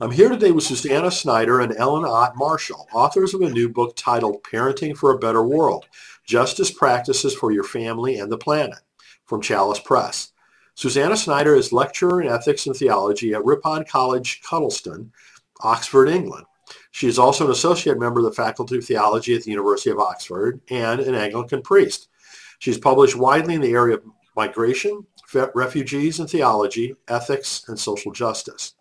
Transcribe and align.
I'm 0.00 0.10
here 0.10 0.28
today 0.28 0.50
with 0.50 0.64
Susanna 0.64 1.08
Snyder 1.08 1.60
and 1.60 1.72
Ellen 1.76 2.04
Ott 2.04 2.36
Marshall, 2.36 2.88
authors 2.92 3.32
of 3.32 3.42
a 3.42 3.48
new 3.48 3.68
book 3.68 3.94
titled 3.94 4.42
Parenting 4.42 4.96
for 4.96 5.12
a 5.12 5.18
Better 5.20 5.44
World, 5.44 5.86
Justice 6.26 6.72
Practices 6.72 7.32
for 7.32 7.52
Your 7.52 7.62
Family 7.62 8.18
and 8.18 8.30
the 8.30 8.36
Planet, 8.36 8.80
from 9.24 9.40
Chalice 9.40 9.78
Press. 9.78 10.32
Susanna 10.74 11.16
Snyder 11.16 11.54
is 11.54 11.72
lecturer 11.72 12.20
in 12.20 12.26
ethics 12.26 12.66
and 12.66 12.74
theology 12.74 13.34
at 13.34 13.44
Ripon 13.44 13.84
College, 13.84 14.42
Cuddesdon, 14.42 15.12
Oxford, 15.60 16.08
England. 16.08 16.46
She 16.90 17.06
is 17.06 17.20
also 17.20 17.44
an 17.44 17.52
associate 17.52 18.00
member 18.00 18.18
of 18.18 18.26
the 18.26 18.32
Faculty 18.32 18.78
of 18.78 18.84
Theology 18.84 19.36
at 19.36 19.44
the 19.44 19.52
University 19.52 19.90
of 19.90 20.00
Oxford 20.00 20.60
and 20.70 20.98
an 20.98 21.14
Anglican 21.14 21.62
priest. 21.62 22.08
She's 22.58 22.78
published 22.78 23.14
widely 23.14 23.54
in 23.54 23.60
the 23.60 23.74
area 23.74 23.98
of 23.98 24.04
migration, 24.34 25.06
refugees 25.54 26.18
and 26.18 26.28
theology, 26.28 26.96
ethics, 27.06 27.64
and 27.68 27.78
social 27.78 28.10
justice. 28.10 28.74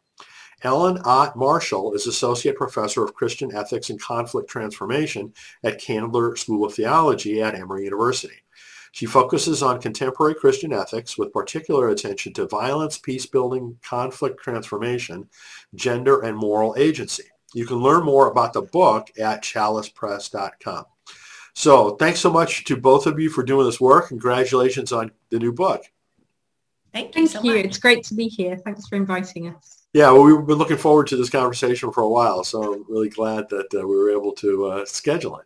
Ellen 0.64 0.98
Ott 1.04 1.36
Marshall 1.36 1.94
is 1.94 2.08
Associate 2.08 2.56
Professor 2.56 3.04
of 3.04 3.14
Christian 3.14 3.54
Ethics 3.54 3.90
and 3.90 4.02
Conflict 4.02 4.50
Transformation 4.50 5.34
at 5.64 5.80
Candler 5.80 6.38
School 6.38 6.66
of 6.66 6.74
Theology 6.74 7.42
at 7.42 7.54
Emory 7.54 7.84
University. 7.84 8.44
She 8.94 9.06
focuses 9.06 9.62
on 9.62 9.82
contemporary 9.82 10.36
Christian 10.36 10.72
ethics 10.72 11.18
with 11.18 11.34
particular 11.34 11.90
attention 11.90 12.32
to 12.34 12.48
violence, 12.48 12.98
peace 12.98 13.26
building, 13.26 13.78
conflict 13.82 14.40
transformation, 14.42 15.28
gender, 15.76 16.22
and 16.22 16.38
moral 16.38 16.76
agency. 16.78 17.26
You 17.54 17.66
can 17.66 17.78
learn 17.78 18.06
more 18.06 18.32
about 18.32 18.54
the 18.54 18.62
book 18.62 19.10
at 19.20 19.44
chalicepress.com. 19.44 20.86
So 21.56 21.96
thanks 21.96 22.20
so 22.20 22.32
much 22.32 22.64
to 22.66 22.78
both 22.78 23.06
of 23.06 23.20
you 23.20 23.30
for 23.30 23.44
doing 23.44 23.66
this 23.66 23.82
work. 23.82 24.08
Congratulations 24.08 24.94
on 24.94 25.12
the 25.30 25.40
new 25.40 25.52
book. 25.52 25.84
Thank 26.94 27.16
you. 27.16 27.28
Thank 27.28 27.32
so 27.32 27.44
you. 27.44 27.58
Much. 27.58 27.66
It's 27.66 27.78
great 27.80 28.04
to 28.06 28.14
be 28.14 28.28
here. 28.28 28.58
Thanks 28.58 28.88
for 28.88 28.96
inviting 28.96 29.50
us. 29.50 29.83
Yeah, 29.94 30.12
well, 30.12 30.24
we've 30.24 30.48
been 30.48 30.58
looking 30.58 30.78
forward 30.78 31.06
to 31.08 31.18
this 31.18 31.30
conversation 31.30 31.92
for 31.92 32.02
a 32.02 32.10
while, 32.10 32.44
so 32.44 32.74
I'm 32.74 32.86
really 32.90 33.10
glad 33.10 33.48
that 33.50 33.68
uh, 33.76 33.88
we 33.88 33.96
were 33.96 34.10
able 34.10 34.32
to 34.34 34.66
uh, 34.66 34.86
schedule 34.86 35.38
it. 35.38 35.46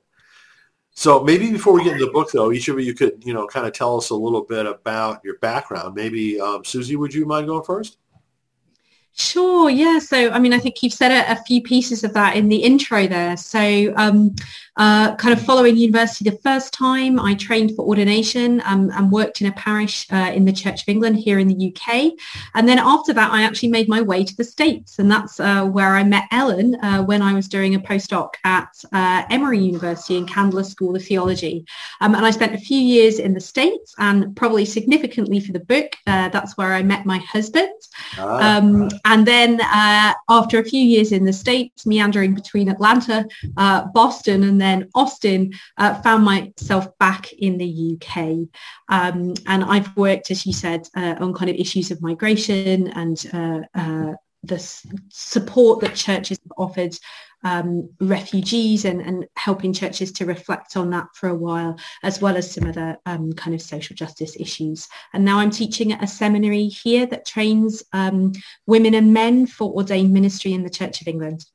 So 0.92 1.22
maybe 1.22 1.52
before 1.52 1.73
we 1.73 1.84
get 1.84 1.94
into 1.94 2.06
the 2.06 2.12
book, 2.12 2.31
though, 2.31 2.52
each 2.52 2.70
of 2.70 2.80
you 2.80 2.94
could, 2.94 3.22
you 3.26 3.34
know, 3.34 3.45
kind 3.45 3.67
of 3.67 3.73
tell 3.73 3.98
us 3.98 4.09
a 4.09 4.16
little 4.16 4.44
bit 4.44 4.66
about 4.66 5.22
your 5.23 5.38
background. 5.39 5.95
Maybe 5.95 6.39
um, 6.39 6.64
Susie, 6.64 6.95
would 6.95 7.14
you 7.14 7.26
mind 7.26 7.48
going 7.48 7.64
first? 7.64 7.98
Sure. 9.20 9.68
Yeah. 9.68 9.98
So, 9.98 10.30
I 10.30 10.38
mean, 10.38 10.54
I 10.54 10.60
think 10.60 10.84
you've 10.84 10.94
said 10.94 11.12
a, 11.12 11.32
a 11.32 11.44
few 11.44 11.60
pieces 11.60 12.04
of 12.04 12.14
that 12.14 12.36
in 12.36 12.50
the 12.50 12.58
intro 12.58 13.08
there. 13.08 13.36
So, 13.36 13.92
um, 13.96 14.36
uh, 14.78 15.16
kind 15.16 15.34
of 15.34 15.44
following 15.44 15.76
university 15.76 16.30
the 16.30 16.38
first 16.38 16.72
time, 16.72 17.20
I 17.20 17.34
trained 17.34 17.76
for 17.76 17.84
ordination 17.84 18.62
um, 18.64 18.92
and 18.94 19.12
worked 19.12 19.42
in 19.42 19.48
a 19.48 19.52
parish 19.54 20.06
uh, 20.12 20.32
in 20.36 20.45
the 20.45 20.54
Church 20.54 20.84
of 20.84 20.88
England 20.88 21.18
here 21.18 21.40
in 21.40 21.48
the 21.48 21.73
UK. 21.73 22.14
And 22.54 22.70
then 22.70 22.78
after 22.78 23.12
that, 23.14 23.32
I 23.32 23.42
actually 23.42 23.70
made 23.70 23.90
my 23.90 24.02
way 24.02 24.23
to 24.23 24.36
the 24.36 24.44
States. 24.44 25.00
And 25.00 25.10
that's 25.10 25.40
uh, 25.40 25.66
where 25.66 25.95
I 25.95 26.04
met 26.04 26.26
Ellen 26.32 26.76
uh, 26.84 27.02
when 27.04 27.23
I 27.23 27.34
was 27.34 27.48
doing 27.48 27.73
a 27.73 27.80
postdoc 27.80 28.36
at 28.44 28.70
uh, 28.94 29.23
Emory 29.32 29.58
University 29.58 30.16
in 30.16 30.28
Candler 30.28 30.64
School 30.64 30.95
of 30.95 31.04
Theology. 31.04 31.66
Um, 32.02 32.14
and 32.14 32.23
I 32.23 32.30
spent 32.30 32.54
a 32.54 32.60
few 32.60 32.80
years 32.80 33.18
in 33.18 33.34
the 33.34 33.42
States 33.42 33.95
and 33.98 34.36
probably 34.36 34.64
significantly 34.64 35.40
for 35.40 35.54
the 35.54 35.60
book, 35.60 35.95
uh, 36.06 36.30
that's 36.30 36.56
where 36.56 36.73
I 36.73 36.84
met 36.84 37.04
my 37.04 37.18
husband. 37.18 37.73
Ah. 38.20 38.58
Um, 38.58 38.90
and 39.10 39.26
then 39.26 39.60
after 40.30 40.60
a 40.60 40.64
few 40.64 40.82
years 40.82 41.12
in 41.12 41.26
the 41.26 41.34
States, 41.34 41.86
meandering 41.86 42.36
between 42.36 42.70
Atlanta, 42.70 43.26
Boston, 43.94 44.44
and 44.44 44.62
then 44.62 44.68
then 44.68 44.90
Austin, 44.96 45.54
uh, 45.78 46.02
found 46.02 46.24
myself 46.24 46.98
back 47.00 47.32
in 47.34 47.58
the 47.58 47.96
UK. 47.96 48.48
Um, 48.90 49.34
and 49.46 49.64
I've 49.64 49.96
worked, 49.96 50.32
as 50.32 50.46
you 50.46 50.54
said, 50.54 50.88
uh, 50.96 51.16
on 51.20 51.34
kind 51.34 51.50
of 51.50 51.56
issues 51.56 51.92
of 51.92 52.02
migration 52.02 52.88
and 52.90 53.18
uh, 53.34 53.62
uh 53.80 54.14
the 54.44 54.60
support 55.10 55.82
that 55.82 55.96
churches 55.96 56.40
have 56.44 56.54
offered 56.58 56.96
um, 57.44 57.90
refugees 58.00 58.86
and, 58.86 59.02
and, 59.02 59.26
helping 59.36 59.72
churches 59.72 60.12
to 60.12 60.26
reflect 60.26 60.76
on 60.76 60.90
that 60.90 61.08
for 61.14 61.30
a 61.30 61.36
while, 61.36 61.78
as 62.04 62.20
well 62.20 62.36
as 62.36 62.52
some 62.52 62.68
other 62.68 62.98
um, 63.06 63.32
kind 63.34 63.54
of 63.54 63.61
social 63.61 63.95
justice 63.95 64.36
issues. 64.39 64.88
And 65.14 65.23
now 65.23 65.39
I'm 65.39 65.52
teaching 65.52 65.94
at 65.94 66.04
a 66.04 66.08
seminary 66.08 66.66
here 66.66 67.06
that 67.06 67.26
trains 67.26 67.84
um, 67.94 68.34
women 68.66 68.95
and 68.95 69.14
men 69.14 69.45
for 69.45 69.72
ordained 69.72 70.11
ministry 70.11 70.54
in 70.54 70.64
the 70.64 70.70
Church 70.70 71.02
of 71.02 71.08
England. 71.08 71.45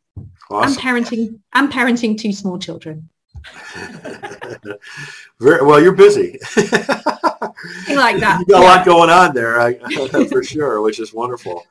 Awesome. 0.51 0.73
I'm 0.73 0.79
parenting. 0.79 1.41
I'm 1.53 1.71
parenting 1.71 2.19
two 2.19 2.33
small 2.33 2.59
children. 2.59 3.09
Very 5.41 5.65
well. 5.65 5.81
You're 5.83 5.95
busy. 5.95 6.39
like 7.89 8.21
that. 8.21 8.39
You 8.47 8.47
got 8.47 8.49
yeah. 8.49 8.59
a 8.59 8.61
lot 8.61 8.85
going 8.85 9.11
on 9.11 9.35
there, 9.35 9.61
I, 9.61 9.75
for 10.29 10.43
sure, 10.43 10.81
which 10.81 11.01
is 11.01 11.13
wonderful. 11.13 11.65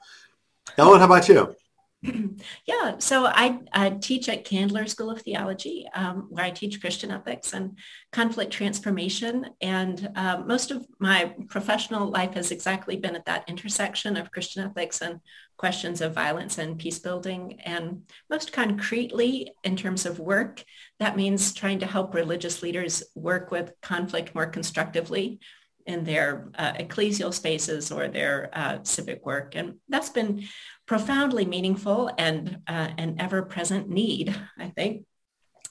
Ellen, 0.78 1.00
how 1.00 1.06
about 1.06 1.28
you? 1.28 1.56
yeah, 2.66 2.98
so 2.98 3.26
I, 3.28 3.60
I, 3.74 3.92
teach 3.92 4.28
at 4.28 4.44
Candler 4.44 4.88
School 4.88 5.12
of 5.12 5.22
Theology, 5.22 5.86
um, 5.94 6.28
where 6.30 6.46
I 6.46 6.50
teach 6.50 6.82
Christian 6.82 7.12
ethics 7.12 7.54
and 7.54 7.78
conflict 8.12 8.52
transformation. 8.52 9.46
And 9.62 10.10
uh, 10.16 10.42
most 10.46 10.72
of 10.72 10.88
my 11.00 11.36
professional 11.48 12.10
life 12.10 12.34
has 12.34 12.50
exactly 12.50 12.96
been 12.96 13.16
at 13.16 13.26
that 13.26 13.48
intersection 13.48 14.18
of 14.18 14.32
Christian 14.32 14.66
ethics 14.66 15.02
and 15.02 15.20
questions 15.58 16.02
of 16.02 16.16
violence 16.16 16.58
and 16.58 16.80
peace 16.80 16.98
building. 16.98 17.60
And 17.66 18.02
most 18.32 18.52
concretely, 18.52 19.52
in 19.64 19.76
terms 19.76 20.08
of 20.08 20.18
work, 20.18 20.64
that 21.00 21.16
means 21.16 21.54
trying 21.54 21.80
to 21.80 21.86
help 21.86 22.16
religious 22.16 22.64
leaders 22.64 23.04
work 23.14 23.52
with 23.52 23.74
conflict 23.82 24.34
more 24.34 24.48
constructively 24.48 25.40
in 25.86 26.04
their 26.04 26.50
uh, 26.56 26.74
ecclesial 26.74 27.34
spaces 27.34 27.92
or 27.92 28.08
their 28.08 28.50
uh, 28.54 28.80
civic 28.84 29.26
work. 29.26 29.56
And 29.56 29.76
that's 29.90 30.10
been 30.10 30.48
profoundly 30.92 31.46
meaningful 31.46 32.12
and 32.18 32.58
uh, 32.68 32.90
an 32.98 33.16
ever-present 33.18 33.88
need, 33.88 34.36
I 34.60 34.68
think. 34.76 35.06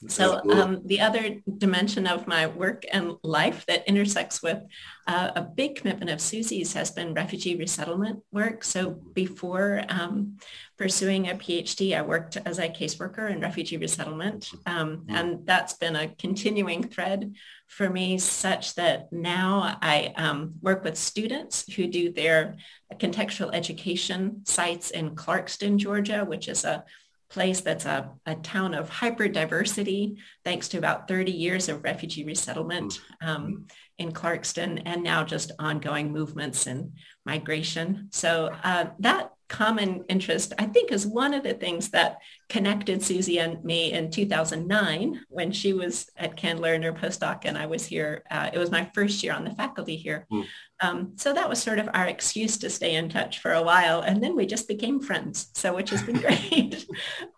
So 0.07 0.41
um, 0.51 0.81
the 0.85 0.99
other 0.99 1.37
dimension 1.57 2.07
of 2.07 2.27
my 2.27 2.47
work 2.47 2.85
and 2.91 3.15
life 3.23 3.65
that 3.67 3.87
intersects 3.87 4.41
with 4.41 4.63
uh, 5.07 5.31
a 5.35 5.41
big 5.41 5.75
commitment 5.75 6.09
of 6.09 6.19
Susie's 6.19 6.73
has 6.73 6.91
been 6.91 7.13
refugee 7.13 7.55
resettlement 7.55 8.19
work. 8.31 8.63
So 8.63 8.91
before 9.13 9.83
um, 9.89 10.37
pursuing 10.77 11.29
a 11.29 11.35
PhD, 11.35 11.95
I 11.95 12.01
worked 12.01 12.37
as 12.45 12.57
a 12.57 12.69
caseworker 12.69 13.29
in 13.29 13.41
refugee 13.41 13.77
resettlement. 13.77 14.49
Um, 14.65 14.97
mm-hmm. 14.97 15.15
and 15.15 15.45
that's 15.45 15.73
been 15.73 15.95
a 15.95 16.09
continuing 16.15 16.83
thread 16.83 17.35
for 17.67 17.89
me 17.89 18.17
such 18.17 18.75
that 18.75 19.11
now 19.13 19.77
I 19.81 20.13
um, 20.17 20.55
work 20.61 20.83
with 20.83 20.97
students 20.97 21.71
who 21.73 21.87
do 21.87 22.11
their 22.11 22.55
contextual 22.95 23.53
education 23.53 24.41
sites 24.45 24.89
in 24.89 25.15
Clarkston, 25.15 25.77
Georgia, 25.77 26.25
which 26.25 26.47
is 26.47 26.65
a 26.65 26.83
place 27.31 27.61
that's 27.61 27.85
a, 27.85 28.11
a 28.25 28.35
town 28.35 28.73
of 28.73 28.89
hyper 28.89 29.27
diversity, 29.27 30.17
thanks 30.43 30.67
to 30.69 30.77
about 30.77 31.07
30 31.07 31.31
years 31.31 31.69
of 31.69 31.83
refugee 31.83 32.25
resettlement 32.25 32.99
mm. 33.23 33.27
um, 33.27 33.67
in 33.97 34.11
Clarkston 34.11 34.81
and 34.85 35.01
now 35.01 35.23
just 35.23 35.51
ongoing 35.57 36.11
movements 36.11 36.67
and 36.67 36.91
migration. 37.25 38.09
So 38.11 38.53
uh, 38.63 38.87
that 38.99 39.31
common 39.51 40.05
interest, 40.07 40.53
I 40.57 40.65
think, 40.65 40.93
is 40.93 41.05
one 41.05 41.33
of 41.33 41.43
the 41.43 41.53
things 41.53 41.89
that 41.89 42.19
connected 42.47 43.03
Susie 43.03 43.37
and 43.37 43.61
me 43.65 43.91
in 43.91 44.09
2009 44.09 45.25
when 45.27 45.51
she 45.51 45.73
was 45.73 46.09
at 46.15 46.37
Candler 46.37 46.73
in 46.73 46.83
her 46.83 46.93
postdoc 46.93 47.41
and 47.43 47.57
I 47.57 47.65
was 47.65 47.85
here. 47.85 48.23
Uh, 48.31 48.49
it 48.53 48.57
was 48.57 48.71
my 48.71 48.89
first 48.95 49.21
year 49.21 49.33
on 49.33 49.43
the 49.43 49.51
faculty 49.51 49.97
here. 49.97 50.25
Mm. 50.31 50.45
Um, 50.79 51.11
so 51.17 51.33
that 51.33 51.49
was 51.49 51.61
sort 51.61 51.79
of 51.79 51.89
our 51.93 52.07
excuse 52.07 52.57
to 52.59 52.69
stay 52.69 52.95
in 52.95 53.09
touch 53.09 53.39
for 53.39 53.51
a 53.51 53.61
while. 53.61 53.99
And 53.99 54.23
then 54.23 54.37
we 54.37 54.45
just 54.45 54.69
became 54.69 55.01
friends, 55.01 55.49
so 55.53 55.75
which 55.75 55.89
has 55.89 56.01
been 56.01 56.21
great. 56.21 56.87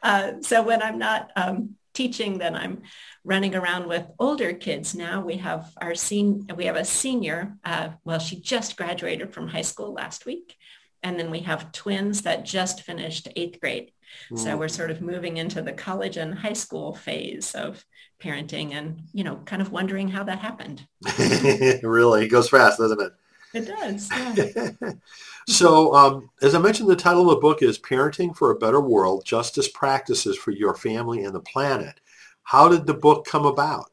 uh, 0.03 0.33
so 0.41 0.61
when 0.61 0.83
I'm 0.83 0.99
not 0.99 1.31
um, 1.35 1.75
teaching, 1.95 2.37
then 2.37 2.55
I'm 2.55 2.83
running 3.23 3.55
around 3.55 3.87
with 3.87 4.05
older 4.19 4.53
kids 4.53 4.93
now. 4.93 5.21
We 5.21 5.37
have 5.37 5.71
our 5.81 5.95
sen- 5.95 6.45
we 6.55 6.65
have 6.65 6.75
a 6.75 6.85
senior. 6.85 7.57
Uh, 7.65 7.89
well, 8.05 8.19
she 8.19 8.39
just 8.39 8.77
graduated 8.77 9.33
from 9.33 9.47
high 9.47 9.61
school 9.61 9.93
last 9.93 10.27
week. 10.27 10.55
And 11.03 11.19
then 11.19 11.29
we 11.29 11.39
have 11.39 11.71
twins 11.71 12.21
that 12.21 12.45
just 12.45 12.81
finished 12.81 13.27
eighth 13.35 13.59
grade. 13.59 13.91
Mm. 14.31 14.39
So 14.39 14.57
we're 14.57 14.67
sort 14.67 14.91
of 14.91 15.01
moving 15.01 15.37
into 15.37 15.61
the 15.61 15.73
college 15.73 16.17
and 16.17 16.33
high 16.33 16.53
school 16.53 16.95
phase 16.95 17.53
of 17.55 17.83
parenting 18.21 18.73
and, 18.73 19.01
you 19.13 19.23
know, 19.23 19.37
kind 19.45 19.61
of 19.61 19.71
wondering 19.71 20.07
how 20.07 20.23
that 20.23 20.39
happened. 20.39 20.87
really? 21.83 22.25
It 22.25 22.29
goes 22.29 22.49
fast, 22.49 22.79
doesn't 22.79 23.01
it? 23.01 23.11
It 23.53 23.67
does. 23.67 24.09
Yeah. 24.11 24.91
so 25.47 25.93
um, 25.93 26.29
as 26.41 26.55
I 26.55 26.59
mentioned, 26.59 26.89
the 26.89 26.95
title 26.95 27.29
of 27.29 27.35
the 27.35 27.41
book 27.41 27.61
is 27.61 27.77
Parenting 27.77 28.35
for 28.35 28.51
a 28.51 28.55
Better 28.55 28.81
World, 28.81 29.25
Justice 29.25 29.67
Practices 29.67 30.37
for 30.37 30.51
Your 30.51 30.73
Family 30.73 31.23
and 31.23 31.35
the 31.35 31.41
Planet. 31.41 31.99
How 32.43 32.67
did 32.67 32.87
the 32.87 32.93
book 32.93 33.25
come 33.25 33.45
about? 33.45 33.91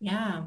Yeah. 0.00 0.42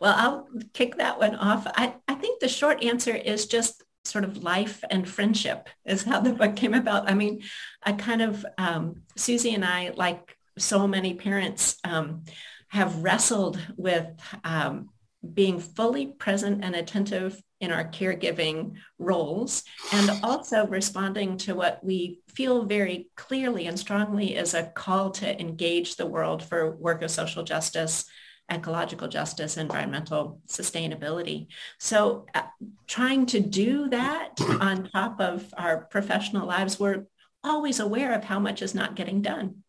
Well, 0.00 0.14
I'll 0.16 0.48
kick 0.72 0.96
that 0.96 1.18
one 1.18 1.34
off. 1.36 1.66
I, 1.74 1.94
I 2.08 2.14
think 2.14 2.40
the 2.40 2.48
short 2.48 2.82
answer 2.82 3.14
is 3.14 3.46
just 3.46 3.83
sort 4.04 4.24
of 4.24 4.42
life 4.42 4.82
and 4.90 5.08
friendship 5.08 5.68
is 5.84 6.02
how 6.02 6.20
the 6.20 6.32
book 6.32 6.56
came 6.56 6.74
about. 6.74 7.10
I 7.10 7.14
mean, 7.14 7.42
I 7.82 7.92
kind 7.92 8.22
of, 8.22 8.44
um, 8.58 9.02
Susie 9.16 9.54
and 9.54 9.64
I, 9.64 9.92
like 9.96 10.36
so 10.58 10.86
many 10.86 11.14
parents, 11.14 11.78
um, 11.84 12.24
have 12.68 13.02
wrestled 13.02 13.58
with 13.76 14.06
um, 14.42 14.90
being 15.32 15.58
fully 15.58 16.06
present 16.06 16.64
and 16.64 16.74
attentive 16.74 17.40
in 17.60 17.72
our 17.72 17.84
caregiving 17.84 18.74
roles 18.98 19.62
and 19.92 20.10
also 20.22 20.66
responding 20.66 21.38
to 21.38 21.54
what 21.54 21.82
we 21.82 22.20
feel 22.28 22.64
very 22.64 23.08
clearly 23.16 23.66
and 23.66 23.78
strongly 23.78 24.34
is 24.34 24.52
a 24.52 24.64
call 24.64 25.10
to 25.10 25.40
engage 25.40 25.96
the 25.96 26.06
world 26.06 26.42
for 26.42 26.76
work 26.76 27.00
of 27.02 27.10
social 27.10 27.42
justice 27.42 28.04
ecological 28.50 29.08
justice, 29.08 29.56
environmental 29.56 30.40
sustainability. 30.48 31.46
So 31.78 32.26
uh, 32.34 32.42
trying 32.86 33.26
to 33.26 33.40
do 33.40 33.88
that 33.88 34.40
on 34.60 34.88
top 34.92 35.20
of 35.20 35.52
our 35.56 35.84
professional 35.90 36.46
lives, 36.46 36.78
we're 36.78 37.06
always 37.42 37.80
aware 37.80 38.12
of 38.14 38.24
how 38.24 38.38
much 38.38 38.62
is 38.62 38.74
not 38.74 38.96
getting 38.96 39.22
done 39.22 39.62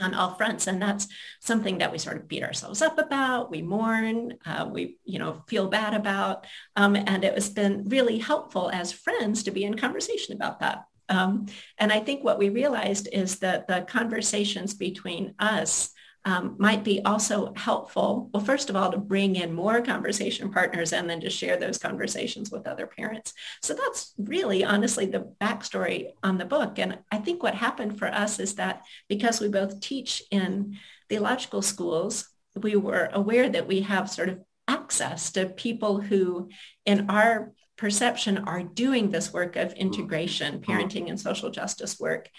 on 0.00 0.14
all 0.14 0.34
fronts. 0.34 0.66
And 0.66 0.82
that's 0.82 1.06
something 1.40 1.78
that 1.78 1.92
we 1.92 1.98
sort 1.98 2.16
of 2.16 2.28
beat 2.28 2.42
ourselves 2.42 2.82
up 2.82 2.98
about. 2.98 3.50
We 3.50 3.62
mourn, 3.62 4.34
uh, 4.44 4.68
we, 4.70 4.98
you 5.04 5.18
know, 5.18 5.42
feel 5.46 5.68
bad 5.68 5.94
about. 5.94 6.46
Um, 6.76 6.96
and 6.96 7.24
it 7.24 7.34
has 7.34 7.48
been 7.48 7.84
really 7.86 8.18
helpful 8.18 8.70
as 8.70 8.92
friends 8.92 9.44
to 9.44 9.50
be 9.50 9.64
in 9.64 9.76
conversation 9.76 10.34
about 10.34 10.60
that. 10.60 10.84
Um, 11.08 11.46
and 11.78 11.92
I 11.92 12.00
think 12.00 12.24
what 12.24 12.38
we 12.38 12.48
realized 12.48 13.08
is 13.12 13.38
that 13.40 13.68
the 13.68 13.82
conversations 13.82 14.74
between 14.74 15.34
us 15.38 15.90
um, 16.24 16.56
might 16.58 16.84
be 16.84 17.02
also 17.04 17.52
helpful. 17.54 18.30
Well, 18.32 18.42
first 18.42 18.70
of 18.70 18.76
all, 18.76 18.90
to 18.90 18.98
bring 18.98 19.36
in 19.36 19.52
more 19.52 19.82
conversation 19.82 20.50
partners 20.50 20.92
and 20.92 21.08
then 21.08 21.20
to 21.20 21.28
share 21.28 21.58
those 21.58 21.78
conversations 21.78 22.50
with 22.50 22.66
other 22.66 22.86
parents. 22.86 23.34
So 23.62 23.74
that's 23.74 24.14
really 24.16 24.64
honestly 24.64 25.06
the 25.06 25.32
backstory 25.40 26.12
on 26.22 26.38
the 26.38 26.46
book. 26.46 26.78
And 26.78 26.98
I 27.12 27.18
think 27.18 27.42
what 27.42 27.54
happened 27.54 27.98
for 27.98 28.08
us 28.08 28.38
is 28.38 28.54
that 28.54 28.82
because 29.08 29.40
we 29.40 29.48
both 29.48 29.80
teach 29.80 30.22
in 30.30 30.78
theological 31.10 31.60
schools, 31.60 32.28
we 32.56 32.76
were 32.76 33.10
aware 33.12 33.48
that 33.50 33.66
we 33.66 33.82
have 33.82 34.10
sort 34.10 34.30
of 34.30 34.40
access 34.66 35.32
to 35.32 35.46
people 35.46 36.00
who 36.00 36.48
in 36.86 37.10
our 37.10 37.52
perception 37.76 38.38
are 38.38 38.62
doing 38.62 39.10
this 39.10 39.32
work 39.32 39.56
of 39.56 39.72
integration, 39.74 40.60
parenting 40.60 41.08
and 41.08 41.20
social 41.20 41.50
justice 41.50 41.98
work 41.98 42.30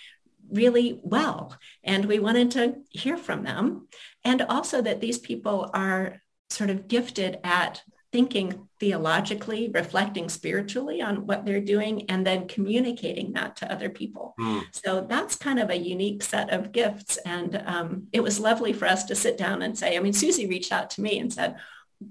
really 0.51 0.99
well. 1.03 1.57
And 1.83 2.05
we 2.05 2.19
wanted 2.19 2.51
to 2.51 2.75
hear 2.89 3.17
from 3.17 3.43
them. 3.43 3.87
And 4.23 4.41
also 4.41 4.81
that 4.81 5.01
these 5.01 5.17
people 5.17 5.69
are 5.73 6.21
sort 6.49 6.69
of 6.69 6.87
gifted 6.87 7.39
at 7.43 7.81
thinking 8.11 8.69
theologically, 8.79 9.69
reflecting 9.73 10.29
spiritually 10.29 11.01
on 11.01 11.27
what 11.27 11.45
they're 11.45 11.59
doing, 11.59 12.09
and 12.09 12.25
then 12.25 12.47
communicating 12.47 13.33
that 13.33 13.57
to 13.57 13.69
other 13.69 13.89
people. 13.89 14.33
Mm. 14.39 14.63
So 14.71 15.05
that's 15.09 15.35
kind 15.35 15.59
of 15.59 15.69
a 15.69 15.75
unique 15.75 16.23
set 16.23 16.49
of 16.49 16.71
gifts. 16.71 17.17
And 17.25 17.61
um, 17.65 18.07
it 18.13 18.23
was 18.23 18.39
lovely 18.39 18.71
for 18.71 18.85
us 18.85 19.03
to 19.05 19.15
sit 19.15 19.37
down 19.37 19.61
and 19.61 19.77
say, 19.77 19.97
I 19.97 19.99
mean, 19.99 20.13
Susie 20.13 20.47
reached 20.47 20.71
out 20.71 20.89
to 20.91 21.01
me 21.01 21.19
and 21.19 21.33
said, 21.33 21.57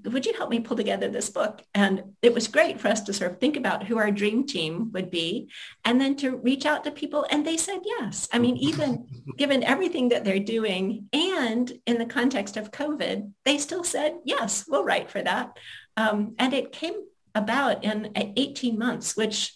would 0.05 0.27
you 0.27 0.35
help 0.35 0.51
me 0.51 0.61
pull 0.61 0.77
together 0.77 1.09
this 1.09 1.31
book? 1.31 1.63
And 1.75 2.15
it 2.23 2.35
was 2.35 2.49
great 2.49 2.81
for 2.81 2.89
us 2.89 3.03
to 3.03 3.13
sort 3.13 3.33
of 3.33 3.39
think 3.39 3.57
about 3.57 3.85
who 3.85 3.99
our 3.99 4.11
dream 4.11 4.47
team 4.47 4.91
would 4.93 5.11
be 5.11 5.51
and 5.85 6.01
then 6.01 6.17
to 6.17 6.37
reach 6.37 6.67
out 6.67 6.85
to 6.85 6.91
people. 6.91 7.27
And 7.31 7.47
they 7.47 7.57
said 7.57 7.81
yes. 7.85 8.29
I 8.33 8.39
mean, 8.39 8.57
even 8.57 9.07
given 9.39 9.63
everything 9.63 10.11
that 10.11 10.25
they're 10.25 10.39
doing 10.39 11.09
and 11.13 11.73
in 11.87 11.99
the 11.99 12.07
context 12.07 12.57
of 12.57 12.71
COVID, 12.71 13.31
they 13.45 13.59
still 13.59 13.85
said, 13.85 14.15
yes, 14.25 14.65
we'll 14.69 14.85
write 14.85 15.11
for 15.11 15.23
that. 15.23 15.57
Um, 15.97 16.35
and 16.39 16.53
it 16.53 16.73
came 16.73 16.95
about 17.35 17.85
in 17.85 18.13
18 18.15 18.79
months, 18.79 19.17
which 19.17 19.55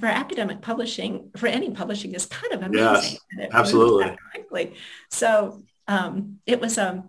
for 0.00 0.06
academic 0.06 0.62
publishing, 0.62 1.30
for 1.36 1.46
any 1.46 1.70
publishing 1.70 2.14
is 2.14 2.26
kind 2.26 2.52
of 2.52 2.62
amazing. 2.62 3.18
Yes, 3.36 3.50
absolutely. 3.52 4.16
Quickly. 4.32 4.74
So 5.10 5.62
um, 5.86 6.38
it 6.46 6.60
was 6.60 6.78
a, 6.78 6.90
um, 6.90 7.08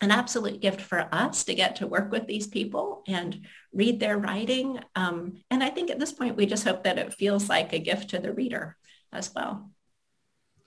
an 0.00 0.10
absolute 0.10 0.60
gift 0.60 0.80
for 0.80 1.08
us 1.12 1.44
to 1.44 1.54
get 1.54 1.76
to 1.76 1.86
work 1.86 2.10
with 2.10 2.26
these 2.26 2.46
people 2.46 3.02
and 3.06 3.40
read 3.72 4.00
their 4.00 4.18
writing. 4.18 4.80
Um, 4.94 5.42
and 5.50 5.62
I 5.62 5.70
think 5.70 5.90
at 5.90 5.98
this 5.98 6.12
point, 6.12 6.36
we 6.36 6.46
just 6.46 6.64
hope 6.64 6.84
that 6.84 6.98
it 6.98 7.14
feels 7.14 7.48
like 7.48 7.72
a 7.72 7.78
gift 7.78 8.10
to 8.10 8.18
the 8.18 8.32
reader 8.32 8.76
as 9.12 9.32
well. 9.34 9.70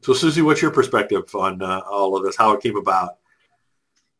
So 0.01 0.13
Susie, 0.13 0.41
what's 0.41 0.61
your 0.61 0.71
perspective 0.71 1.33
on 1.35 1.61
uh, 1.61 1.81
all 1.89 2.17
of 2.17 2.23
this, 2.23 2.35
how 2.35 2.53
it 2.53 2.61
came 2.61 2.75
about? 2.75 3.17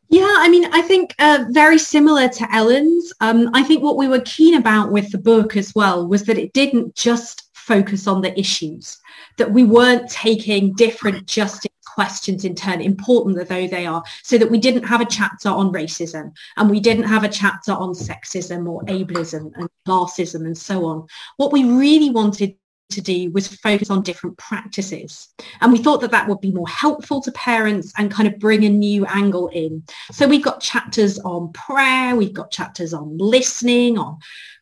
Yeah, 0.09 0.35
I 0.39 0.49
mean, 0.49 0.65
I 0.73 0.81
think 0.81 1.15
uh, 1.19 1.45
very 1.49 1.77
similar 1.77 2.27
to 2.27 2.53
Ellen's. 2.53 3.13
Um, 3.21 3.49
I 3.53 3.63
think 3.63 3.81
what 3.81 3.97
we 3.97 4.09
were 4.09 4.21
keen 4.25 4.55
about 4.55 4.91
with 4.91 5.09
the 5.11 5.17
book 5.17 5.55
as 5.55 5.73
well 5.73 6.05
was 6.05 6.23
that 6.25 6.37
it 6.37 6.51
didn't 6.53 6.95
just 6.95 7.49
focus 7.53 8.07
on 8.07 8.21
the 8.21 8.37
issues, 8.37 8.97
that 9.37 9.51
we 9.51 9.63
weren't 9.63 10.09
taking 10.09 10.73
different 10.73 11.25
justice 11.27 11.70
questions 11.93 12.45
in 12.45 12.55
turn, 12.55 12.81
important 12.81 13.35
though 13.47 13.67
they 13.67 13.85
are, 13.85 14.03
so 14.23 14.37
that 14.37 14.51
we 14.51 14.57
didn't 14.57 14.83
have 14.83 15.01
a 15.01 15.05
chapter 15.05 15.49
on 15.49 15.71
racism 15.71 16.31
and 16.57 16.69
we 16.69 16.79
didn't 16.79 17.03
have 17.03 17.23
a 17.23 17.29
chapter 17.29 17.71
on 17.71 17.93
sexism 17.93 18.67
or 18.67 18.83
ableism 18.83 19.51
and 19.55 19.69
classism 19.87 20.45
and 20.45 20.57
so 20.57 20.85
on. 20.85 21.07
What 21.37 21.51
we 21.51 21.63
really 21.63 22.09
wanted 22.09 22.55
to 22.91 23.01
do 23.01 23.31
was 23.31 23.47
focus 23.47 23.89
on 23.89 24.01
different 24.03 24.37
practices. 24.37 25.29
And 25.61 25.71
we 25.71 25.79
thought 25.79 26.01
that 26.01 26.11
that 26.11 26.27
would 26.27 26.41
be 26.41 26.51
more 26.51 26.67
helpful 26.67 27.21
to 27.21 27.31
parents 27.31 27.93
and 27.97 28.11
kind 28.11 28.27
of 28.27 28.39
bring 28.39 28.63
a 28.65 28.69
new 28.69 29.05
angle 29.05 29.47
in. 29.49 29.83
So 30.11 30.27
we've 30.27 30.43
got 30.43 30.61
chapters 30.61 31.19
on 31.19 31.51
prayer, 31.53 32.15
we've 32.15 32.33
got 32.33 32.51
chapters 32.51 32.93
on 32.93 33.17
listening, 33.17 33.97
on 33.97 34.19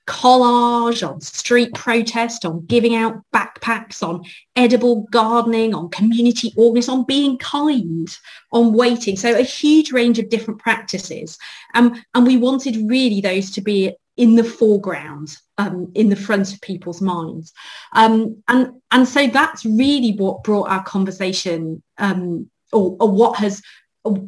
collage, 0.09 1.07
on 1.07 1.21
street 1.21 1.71
protest, 1.75 2.43
on 2.43 2.65
giving 2.65 2.95
out 2.95 3.21
backpacks, 3.33 4.01
on 4.01 4.23
edible 4.55 5.03
gardening, 5.11 5.75
on 5.75 5.87
community 5.89 6.51
organism, 6.57 6.99
on 6.99 7.05
being 7.05 7.37
kind, 7.37 8.17
on 8.51 8.73
waiting. 8.73 9.15
So 9.15 9.37
a 9.37 9.43
huge 9.43 9.91
range 9.91 10.17
of 10.17 10.29
different 10.29 10.59
practices. 10.59 11.37
Um, 11.75 12.03
and 12.15 12.25
we 12.25 12.37
wanted 12.37 12.89
really 12.89 13.21
those 13.21 13.51
to 13.51 13.61
be 13.61 13.95
in 14.19 14.36
the 14.36 14.44
foreground, 14.44 15.38
um, 15.57 15.89
in 15.95 16.10
the 16.10 16.16
front 16.16 16.54
of 16.54 16.60
people's 16.60 17.01
minds. 17.01 17.54
Um, 17.94 18.44
and, 18.50 18.81
and 18.92 19.07
so 19.07 19.27
that's 19.27 19.66
really 19.66 20.12
what 20.12 20.44
brought 20.44 20.69
our 20.69 20.83
conversation 20.83 21.81
um, 21.98 22.50
or, 22.74 22.98
or 23.00 23.10
what 23.10 23.38
has, 23.38 23.62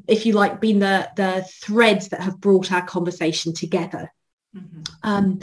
if 0.08 0.26
you 0.26 0.32
like, 0.32 0.62
been 0.62 0.80
the, 0.80 1.10
the 1.18 1.46
threads 1.62 2.08
that 2.08 2.22
have 2.22 2.40
brought 2.40 2.72
our 2.72 2.86
conversation 2.86 3.54
together. 3.54 4.10
Mm-hmm. 4.56 4.82
Um, 5.04 5.40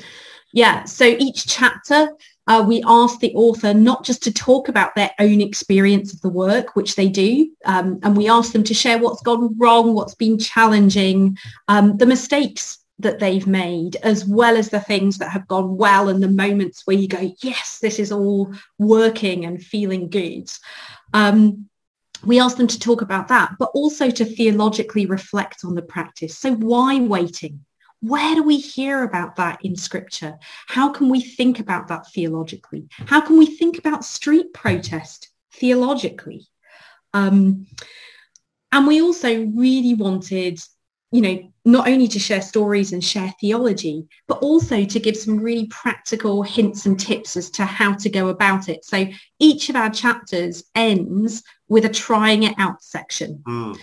yeah, 0.54 0.84
so 0.84 1.04
each 1.04 1.46
chapter, 1.46 2.08
uh, 2.46 2.64
we 2.66 2.82
ask 2.86 3.20
the 3.20 3.34
author 3.34 3.74
not 3.74 4.02
just 4.02 4.22
to 4.22 4.32
talk 4.32 4.70
about 4.70 4.94
their 4.94 5.10
own 5.18 5.42
experience 5.42 6.14
of 6.14 6.22
the 6.22 6.30
work, 6.30 6.74
which 6.74 6.96
they 6.96 7.10
do, 7.10 7.50
um, 7.66 8.00
and 8.02 8.16
we 8.16 8.30
ask 8.30 8.52
them 8.52 8.64
to 8.64 8.72
share 8.72 8.98
what's 8.98 9.20
gone 9.20 9.54
wrong, 9.58 9.92
what's 9.92 10.14
been 10.14 10.38
challenging, 10.38 11.36
um, 11.68 11.98
the 11.98 12.06
mistakes 12.06 12.77
that 13.00 13.20
they've 13.20 13.46
made, 13.46 13.96
as 13.96 14.24
well 14.24 14.56
as 14.56 14.70
the 14.70 14.80
things 14.80 15.18
that 15.18 15.30
have 15.30 15.46
gone 15.46 15.76
well 15.76 16.08
and 16.08 16.22
the 16.22 16.28
moments 16.28 16.82
where 16.84 16.96
you 16.96 17.06
go, 17.06 17.32
yes, 17.42 17.78
this 17.80 17.98
is 17.98 18.10
all 18.10 18.52
working 18.78 19.44
and 19.44 19.62
feeling 19.62 20.10
good. 20.10 20.50
Um, 21.14 21.68
we 22.24 22.40
ask 22.40 22.56
them 22.56 22.66
to 22.66 22.78
talk 22.78 23.00
about 23.00 23.28
that, 23.28 23.52
but 23.58 23.70
also 23.74 24.10
to 24.10 24.24
theologically 24.24 25.06
reflect 25.06 25.64
on 25.64 25.74
the 25.74 25.82
practice. 25.82 26.36
So 26.36 26.54
why 26.54 26.98
waiting? 26.98 27.64
Where 28.00 28.34
do 28.34 28.42
we 28.42 28.58
hear 28.58 29.04
about 29.04 29.36
that 29.36 29.64
in 29.64 29.76
scripture? 29.76 30.38
How 30.66 30.90
can 30.90 31.08
we 31.08 31.20
think 31.20 31.60
about 31.60 31.88
that 31.88 32.06
theologically? 32.12 32.88
How 32.90 33.20
can 33.20 33.38
we 33.38 33.46
think 33.46 33.78
about 33.78 34.04
street 34.04 34.52
protest 34.52 35.28
theologically? 35.54 36.46
Um, 37.14 37.66
and 38.70 38.86
we 38.86 39.00
also 39.00 39.46
really 39.46 39.94
wanted, 39.94 40.60
you 41.10 41.20
know, 41.22 41.52
not 41.64 41.88
only 41.88 42.06
to 42.08 42.18
share 42.18 42.42
stories 42.42 42.92
and 42.92 43.02
share 43.02 43.32
theology, 43.40 44.06
but 44.26 44.38
also 44.38 44.84
to 44.84 45.00
give 45.00 45.16
some 45.16 45.38
really 45.38 45.66
practical 45.68 46.42
hints 46.42 46.86
and 46.86 46.98
tips 46.98 47.36
as 47.36 47.50
to 47.50 47.64
how 47.64 47.94
to 47.94 48.10
go 48.10 48.28
about 48.28 48.68
it. 48.68 48.84
So 48.84 49.06
each 49.38 49.68
of 49.68 49.76
our 49.76 49.90
chapters 49.90 50.64
ends 50.74 51.42
with 51.68 51.84
a 51.84 51.88
trying 51.88 52.44
it 52.44 52.54
out 52.58 52.82
section. 52.82 53.42
Mm. 53.46 53.78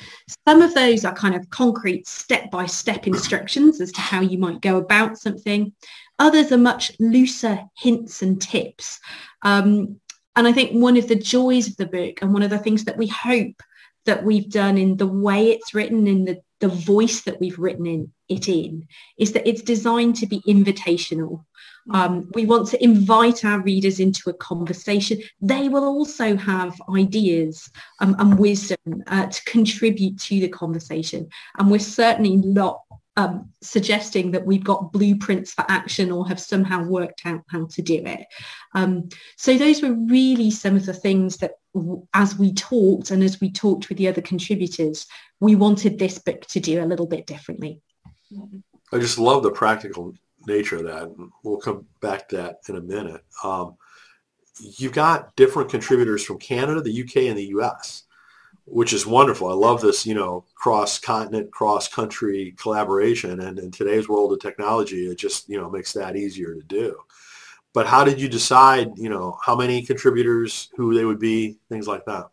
Some 0.47 0.61
of 0.61 0.73
those 0.73 1.05
are 1.05 1.13
kind 1.13 1.35
of 1.35 1.49
concrete 1.49 2.07
step-by-step 2.07 3.07
instructions 3.07 3.81
as 3.81 3.91
to 3.93 4.01
how 4.01 4.21
you 4.21 4.37
might 4.37 4.61
go 4.61 4.77
about 4.77 5.17
something. 5.17 5.73
Others 6.17 6.51
are 6.51 6.57
much 6.57 6.91
looser 6.99 7.59
hints 7.77 8.21
and 8.21 8.41
tips. 8.41 8.99
Um, 9.41 9.99
and 10.35 10.47
I 10.47 10.51
think 10.51 10.71
one 10.71 10.97
of 10.97 11.07
the 11.07 11.15
joys 11.15 11.67
of 11.67 11.77
the 11.77 11.85
book 11.85 12.19
and 12.21 12.33
one 12.33 12.43
of 12.43 12.49
the 12.49 12.59
things 12.59 12.83
that 12.85 12.97
we 12.97 13.07
hope 13.07 13.61
that 14.05 14.23
we've 14.23 14.49
done 14.49 14.77
in 14.77 14.97
the 14.97 15.07
way 15.07 15.51
it's 15.51 15.73
written, 15.73 16.07
in 16.07 16.25
the, 16.25 16.39
the 16.65 16.75
voice 16.75 17.21
that 17.21 17.39
we've 17.39 17.59
written 17.59 17.85
in, 17.85 18.11
it 18.27 18.49
in, 18.49 18.87
is 19.19 19.33
that 19.33 19.47
it's 19.47 19.61
designed 19.61 20.15
to 20.15 20.25
be 20.25 20.41
invitational. 20.47 21.45
Um, 21.93 22.31
we 22.33 22.47
want 22.47 22.67
to 22.69 22.83
invite 22.83 23.45
our 23.45 23.59
readers 23.61 23.99
into 23.99 24.31
a 24.31 24.33
conversation. 24.33 25.21
They 25.39 25.69
will 25.69 25.83
also 25.83 26.35
have 26.35 26.81
ideas 26.89 27.69
um, 28.01 28.15
and 28.17 28.39
wisdom 28.39 29.03
uh, 29.05 29.27
to 29.27 29.43
contribute 29.43 30.17
to 30.21 30.39
the 30.39 30.47
conversation. 30.47 31.29
And 31.59 31.69
we're 31.69 31.79
certainly 32.01 32.37
not 32.37 32.81
um, 33.15 33.49
suggesting 33.61 34.31
that 34.31 34.47
we've 34.47 34.63
got 34.63 34.91
blueprints 34.91 35.53
for 35.53 35.63
action 35.69 36.11
or 36.11 36.27
have 36.27 36.39
somehow 36.39 36.83
worked 36.83 37.21
out 37.25 37.43
how 37.49 37.67
to 37.67 37.81
do 37.83 38.01
it. 38.03 38.25
Um, 38.73 39.09
so 39.37 39.55
those 39.55 39.83
were 39.83 39.93
really 39.93 40.49
some 40.49 40.75
of 40.75 40.87
the 40.87 40.93
things 40.93 41.37
that 41.37 41.51
as 42.13 42.37
we 42.37 42.53
talked 42.53 43.11
and 43.11 43.23
as 43.23 43.41
we 43.41 43.51
talked 43.51 43.89
with 43.89 43.97
the 43.97 44.07
other 44.07 44.21
contributors, 44.21 45.07
we 45.39 45.55
wanted 45.55 45.99
this 45.99 46.19
book 46.19 46.45
to 46.47 46.59
do 46.59 46.83
a 46.83 46.85
little 46.85 47.07
bit 47.07 47.27
differently. 47.27 47.81
I 48.93 48.99
just 48.99 49.19
love 49.19 49.43
the 49.43 49.51
practical 49.51 50.13
nature 50.47 50.77
of 50.77 50.83
that. 50.83 51.29
We'll 51.43 51.57
come 51.57 51.85
back 52.01 52.29
to 52.29 52.37
that 52.37 52.59
in 52.69 52.77
a 52.77 52.81
minute. 52.81 53.21
Um, 53.43 53.75
you've 54.59 54.93
got 54.93 55.35
different 55.35 55.69
contributors 55.69 56.23
from 56.23 56.39
Canada, 56.39 56.81
the 56.81 57.03
UK, 57.03 57.23
and 57.23 57.37
the 57.37 57.47
US, 57.47 58.03
which 58.65 58.93
is 58.93 59.05
wonderful. 59.05 59.49
I 59.49 59.53
love 59.53 59.81
this, 59.81 60.05
you 60.05 60.13
know, 60.13 60.45
cross-continent, 60.55 61.51
cross-country 61.51 62.55
collaboration. 62.57 63.41
And 63.41 63.59
in 63.59 63.71
today's 63.71 64.07
world 64.07 64.33
of 64.33 64.39
technology, 64.39 65.07
it 65.07 65.17
just, 65.17 65.49
you 65.49 65.59
know, 65.59 65.69
makes 65.69 65.93
that 65.93 66.15
easier 66.15 66.55
to 66.55 66.61
do. 66.61 66.95
But 67.75 67.87
how 67.87 68.05
did 68.05 68.21
you 68.21 68.29
decide, 68.29 68.97
you 68.97 69.09
know, 69.09 69.37
how 69.43 69.53
many 69.53 69.81
contributors, 69.81 70.69
who 70.77 70.95
they 70.95 71.03
would 71.03 71.19
be, 71.19 71.57
things 71.67 71.87
like 71.87 72.05
that? 72.05 72.29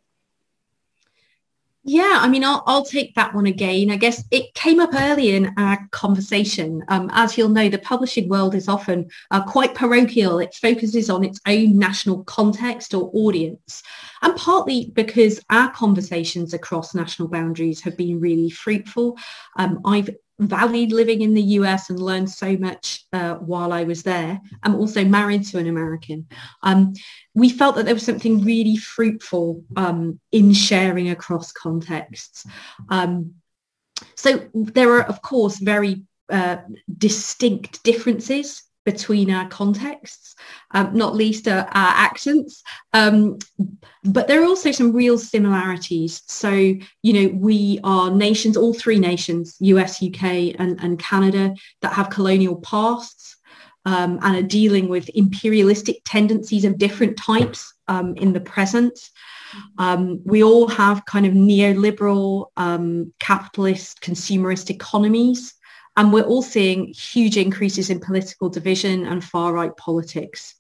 Yeah, 1.85 2.19
I 2.21 2.29
mean, 2.29 2.45
I'll, 2.45 2.63
I'll 2.65 2.85
take 2.85 3.17
that 3.17 3.35
one 3.35 3.47
again. 3.47 3.91
I 3.91 3.97
guess 3.97 4.23
it 4.31 4.55
came 4.55 4.79
up 4.79 4.91
early 4.95 5.35
in 5.35 5.53
our 5.57 5.85
conversation. 5.91 6.85
Um, 6.87 7.11
as 7.13 7.37
you'll 7.37 7.49
know, 7.49 7.69
the 7.69 7.79
publishing 7.79 8.29
world 8.29 8.55
is 8.55 8.69
often 8.69 9.11
uh, 9.33 9.43
quite 9.43 9.75
parochial. 9.75 10.39
It 10.39 10.55
focuses 10.55 11.11
on 11.11 11.25
its 11.25 11.41
own 11.49 11.77
national 11.77 12.23
context 12.23 12.95
or 12.95 13.11
audience. 13.13 13.83
And 14.23 14.37
partly 14.37 14.93
because 14.95 15.41
our 15.51 15.73
conversations 15.73 16.55
across 16.55 16.95
national 16.95 17.27
boundaries 17.27 17.81
have 17.81 17.97
been 17.97 18.21
really 18.21 18.51
fruitful. 18.51 19.19
Um, 19.57 19.81
I've 19.85 20.11
valued 20.39 20.93
living 20.93 21.23
in 21.23 21.35
the 21.35 21.43
US 21.43 21.91
and 21.91 22.01
learned 22.01 22.31
so 22.31 22.57
much 22.57 23.05
uh, 23.13 23.35
while 23.35 23.73
I 23.73 23.85
was 23.85 24.03
there. 24.03 24.41
I'm 24.63 24.75
also 24.75 25.05
married 25.05 25.47
to 25.47 25.59
an 25.59 25.69
American. 25.69 26.27
Um, 26.63 26.95
we 27.35 27.49
felt 27.49 27.77
that 27.77 27.85
there 27.85 27.95
was 27.95 28.05
something 28.05 28.45
really 28.45 28.77
fruitful 28.77 29.63
um, 29.77 30.21
in 30.33 30.53
sharing 30.53 31.11
across 31.11 31.53
contexts. 31.53 32.45
Um, 32.89 33.35
so 34.17 34.49
there 34.53 34.93
are, 34.93 35.03
of 35.03 35.23
course, 35.23 35.59
very 35.59 36.03
uh, 36.29 36.59
distinct 36.99 37.83
differences 37.83 38.63
between 38.85 39.31
our 39.31 39.49
contexts, 39.49 40.35
um, 40.73 40.95
not 40.97 41.15
least 41.15 41.47
our, 41.47 41.61
our 41.61 41.95
accents. 41.97 42.63
Um, 42.93 43.39
but 44.05 44.27
there 44.27 44.43
are 44.43 44.47
also 44.47 44.73
some 44.73 44.93
real 44.93 45.19
similarities. 45.19 46.23
So, 46.27 46.51
you 46.51 47.13
know, 47.13 47.29
we 47.35 47.79
are 47.85 48.11
nations, 48.11 48.57
all 48.57 48.75
three 48.75 48.99
nations, 48.99 49.57
US, 49.61 50.03
UK 50.03 50.55
and, 50.59 50.81
and 50.83 50.99
Canada, 50.99 51.55
that 51.83 51.93
have 51.93 52.11
colonial 52.11 52.57
pasts 52.57 53.37
um, 53.85 54.19
and 54.23 54.37
are 54.37 54.49
dealing 54.49 54.89
with 54.89 55.11
imperialistic 55.15 56.03
tendencies 56.05 56.65
of 56.65 56.79
different 56.79 57.17
types 57.17 57.75
um, 57.89 58.15
in 58.17 58.33
the 58.33 58.41
present. 58.41 58.99
Um, 59.79 60.21
we 60.25 60.43
all 60.43 60.67
have 60.69 61.05
kind 61.05 61.27
of 61.27 61.35
neoliberal, 61.35 62.47
um, 62.57 63.13
capitalist, 63.19 64.01
consumerist 64.01 64.71
economies 64.71 65.55
and 65.97 66.13
we're 66.13 66.23
all 66.23 66.43
seeing 66.43 66.87
huge 66.89 67.37
increases 67.37 67.91
in 67.91 68.01
political 68.01 68.49
division 68.49 69.07
and 69.07 69.23
far-right 69.23 69.77
politics. 69.77 70.55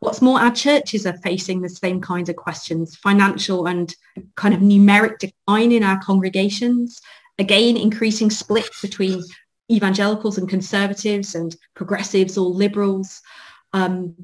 What's 0.00 0.22
more, 0.22 0.38
our 0.38 0.54
churches 0.54 1.06
are 1.06 1.16
facing 1.18 1.60
the 1.60 1.68
same 1.68 2.00
kinds 2.00 2.28
of 2.28 2.36
questions, 2.36 2.96
financial 2.96 3.66
and 3.66 3.92
kind 4.36 4.54
of 4.54 4.60
numeric 4.60 5.18
decline 5.18 5.72
in 5.72 5.82
our 5.82 5.98
congregations, 6.00 7.00
again, 7.38 7.76
increasing 7.76 8.30
splits 8.30 8.80
between 8.80 9.22
evangelicals 9.70 10.38
and 10.38 10.48
conservatives 10.48 11.34
and 11.34 11.56
progressives 11.74 12.38
or 12.38 12.46
liberals, 12.46 13.20
um, 13.72 14.14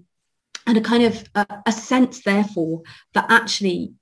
and 0.67 0.77
a 0.79 0.81
kind 0.81 1.03
of 1.03 1.25
a, 1.35 1.47
a 1.67 1.73
sense, 1.73 2.23
therefore, 2.23 2.83
that 3.13 3.27
actually 3.31 3.93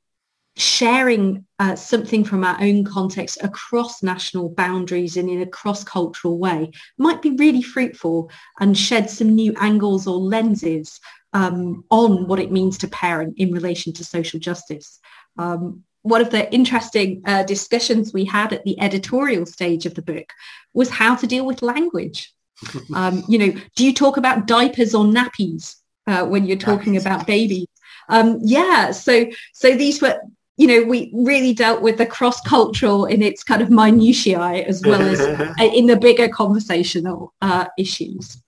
sharing 0.56 1.46
uh, 1.58 1.74
something 1.74 2.24
from 2.24 2.44
our 2.44 2.56
own 2.60 2.84
context 2.84 3.38
across 3.42 4.02
national 4.02 4.50
boundaries 4.50 5.16
and 5.16 5.30
in 5.30 5.40
a 5.40 5.46
cross-cultural 5.46 6.38
way 6.38 6.70
might 6.98 7.22
be 7.22 7.30
really 7.36 7.62
fruitful 7.62 8.30
and 8.60 8.76
shed 8.76 9.08
some 9.08 9.34
new 9.34 9.54
angles 9.58 10.06
or 10.06 10.16
lenses 10.16 11.00
um, 11.32 11.84
on 11.90 12.26
what 12.26 12.38
it 12.38 12.52
means 12.52 12.76
to 12.78 12.88
parent 12.88 13.34
in 13.38 13.50
relation 13.50 13.92
to 13.94 14.04
social 14.04 14.38
justice. 14.38 15.00
Um, 15.38 15.84
one 16.02 16.20
of 16.20 16.30
the 16.30 16.52
interesting 16.52 17.22
uh, 17.26 17.44
discussions 17.44 18.12
we 18.12 18.24
had 18.24 18.52
at 18.52 18.64
the 18.64 18.78
editorial 18.80 19.46
stage 19.46 19.86
of 19.86 19.94
the 19.94 20.02
book 20.02 20.32
was 20.74 20.90
how 20.90 21.14
to 21.14 21.26
deal 21.26 21.46
with 21.46 21.62
language. 21.62 22.32
um, 22.94 23.24
you 23.28 23.38
know, 23.38 23.60
do 23.76 23.84
you 23.86 23.94
talk 23.94 24.16
about 24.16 24.46
diapers 24.46 24.94
or 24.94 25.04
nappies 25.04 25.76
uh, 26.06 26.26
when 26.26 26.44
you're 26.44 26.56
talking 26.56 26.96
about 26.96 27.26
babies? 27.26 27.66
Um, 28.08 28.40
yeah, 28.42 28.90
so 28.90 29.26
so 29.54 29.74
these 29.74 30.02
were 30.02 30.20
you 30.62 30.68
know, 30.68 30.84
we 30.84 31.10
really 31.12 31.52
dealt 31.52 31.82
with 31.82 31.98
the 31.98 32.06
cross-cultural 32.06 33.06
in 33.06 33.20
its 33.20 33.42
kind 33.42 33.60
of 33.60 33.68
minutiae 33.68 34.62
as 34.64 34.80
well 34.86 35.02
as 35.02 35.18
in 35.58 35.86
the 35.86 35.96
bigger 35.96 36.28
conversational 36.28 37.34
uh, 37.42 37.66
issues. 37.76 38.40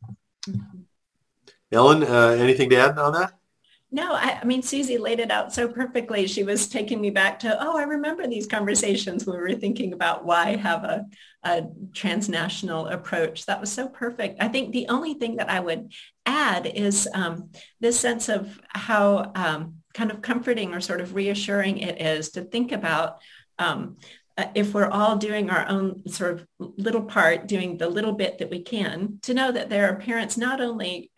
Ellen, 1.72 2.04
uh, 2.04 2.36
anything 2.38 2.70
to 2.70 2.76
add 2.76 2.96
on 3.00 3.14
that? 3.14 3.32
No, 3.90 4.12
I, 4.12 4.38
I, 4.40 4.44
mean, 4.44 4.62
Susie 4.62 4.96
laid 4.96 5.18
it 5.18 5.32
out 5.32 5.52
so 5.52 5.66
perfectly. 5.66 6.28
She 6.28 6.44
was 6.44 6.68
taking 6.68 7.00
me 7.00 7.10
back 7.10 7.40
to, 7.40 7.56
oh, 7.60 7.76
I 7.76 7.82
remember 7.82 8.28
these 8.28 8.46
conversations 8.46 9.26
when 9.26 9.36
we 9.36 9.42
were 9.42 9.58
thinking 9.58 9.92
about 9.92 10.24
why 10.24 10.54
have 10.54 10.84
a, 10.84 11.06
a 11.42 11.64
transnational 11.94 12.86
approach. 12.86 13.46
That 13.46 13.60
was 13.60 13.72
so 13.72 13.88
perfect. 13.88 14.40
I 14.40 14.46
think 14.46 14.70
the 14.70 14.86
only 14.88 15.14
thing 15.14 15.36
that 15.36 15.50
I 15.50 15.58
would 15.58 15.92
add 16.26 16.66
is 16.66 17.08
um, 17.12 17.50
this 17.80 17.98
sense 17.98 18.28
of 18.28 18.60
how 18.68 19.32
um, 19.34 19.78
kind 19.94 20.10
of 20.10 20.20
comforting 20.20 20.74
or 20.74 20.80
sort 20.80 21.00
of 21.00 21.14
reassuring 21.14 21.78
it 21.78 22.00
is 22.00 22.30
to 22.30 22.42
think 22.42 22.72
about 22.72 23.18
um, 23.58 23.96
uh, 24.36 24.46
if 24.54 24.74
we're 24.74 24.88
all 24.88 25.16
doing 25.16 25.48
our 25.48 25.66
own 25.68 26.06
sort 26.08 26.32
of 26.32 26.46
little 26.58 27.02
part, 27.02 27.46
doing 27.46 27.78
the 27.78 27.88
little 27.88 28.12
bit 28.12 28.38
that 28.38 28.50
we 28.50 28.60
can, 28.62 29.18
to 29.22 29.32
know 29.32 29.52
that 29.52 29.70
there 29.70 29.88
are 29.88 29.96
parents 29.96 30.36
not 30.36 30.60
only 30.60 31.10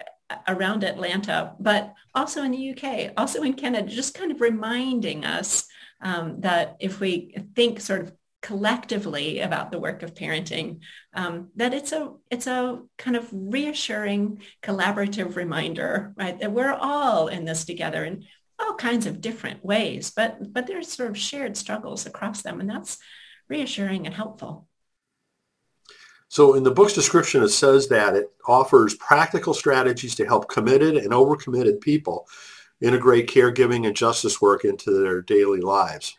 around 0.49 0.85
Atlanta, 0.85 1.55
but 1.59 1.95
also 2.15 2.43
in 2.43 2.51
the 2.51 2.71
UK, 2.71 3.13
also 3.17 3.43
in 3.43 3.55
Canada, 3.55 3.89
just 3.89 4.15
kind 4.15 4.31
of 4.31 4.41
reminding 4.41 5.25
us 5.25 5.67
um, 6.03 6.41
that 6.41 6.77
if 6.81 7.01
we 7.01 7.35
think 7.55 7.81
sort 7.81 8.03
of 8.03 8.13
collectively 8.43 9.41
about 9.41 9.73
the 9.73 9.79
work 9.79 10.03
of 10.03 10.15
parenting, 10.15 10.81
um, 11.15 11.49
that 11.57 11.73
it's 11.73 11.93
a 11.93 12.13
it's 12.31 12.47
a 12.47 12.81
kind 12.99 13.17
of 13.17 13.29
reassuring, 13.33 14.43
collaborative 14.63 15.37
reminder, 15.37 16.13
right, 16.17 16.39
that 16.39 16.53
we're 16.53 16.73
all 16.73 17.29
in 17.29 17.45
this 17.45 17.65
together. 17.65 18.05
And 18.05 18.25
all 18.59 18.75
kinds 18.75 19.07
of 19.07 19.21
different 19.21 19.65
ways, 19.65 20.11
but 20.11 20.53
but 20.53 20.67
there's 20.67 20.89
sort 20.89 21.11
of 21.11 21.19
shared 21.19 21.57
struggles 21.57 22.07
across 22.07 22.43
them, 22.43 22.61
and 22.61 22.69
that's 22.69 22.99
reassuring 23.49 24.07
and 24.07 24.15
helpful. 24.15 24.69
So 26.29 26.55
in 26.55 26.65
the 26.65 26.73
book's 26.73 26.93
description, 26.93 27.43
it 27.43 27.51
says 27.51 27.89
that 27.89 28.17
it 28.17 28.33
offers 28.49 28.95
practical 28.95 29.55
strategies 29.55 30.15
to 30.17 30.27
help 30.27 30.49
committed 30.49 30.97
and 30.97 31.11
overcommitted 31.11 31.81
people 31.81 32.27
integrate 32.81 33.29
caregiving 33.29 33.87
and 33.87 33.97
justice 33.97 34.41
work 34.41 34.65
into 34.65 34.91
their 34.91 35.23
daily 35.23 35.61
lives. 35.61 36.17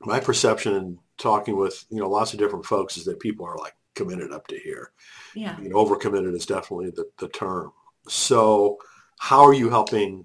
My 0.00 0.20
perception 0.20 0.74
in 0.74 0.98
talking 1.18 1.56
with, 1.56 1.84
you 1.90 2.00
know, 2.00 2.08
lots 2.08 2.32
of 2.32 2.38
different 2.38 2.64
folks 2.64 2.96
is 2.96 3.04
that 3.06 3.20
people 3.20 3.44
are 3.46 3.58
like 3.58 3.74
committed 3.94 4.32
up 4.32 4.46
to 4.48 4.58
here. 4.58 4.92
Yeah. 5.34 5.58
You 5.60 5.70
know, 5.70 5.76
overcommitted 5.76 6.34
is 6.34 6.46
definitely 6.46 6.90
the, 6.90 7.06
the 7.18 7.28
term. 7.28 7.72
So 8.08 8.78
how 9.18 9.44
are 9.44 9.54
you 9.54 9.70
helping 9.70 10.24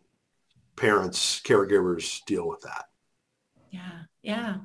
parents, 0.81 1.39
caregivers 1.41 2.25
deal 2.25 2.47
with 2.47 2.61
that? 2.61 2.85
Yeah, 3.69 4.01
yeah. 4.23 4.55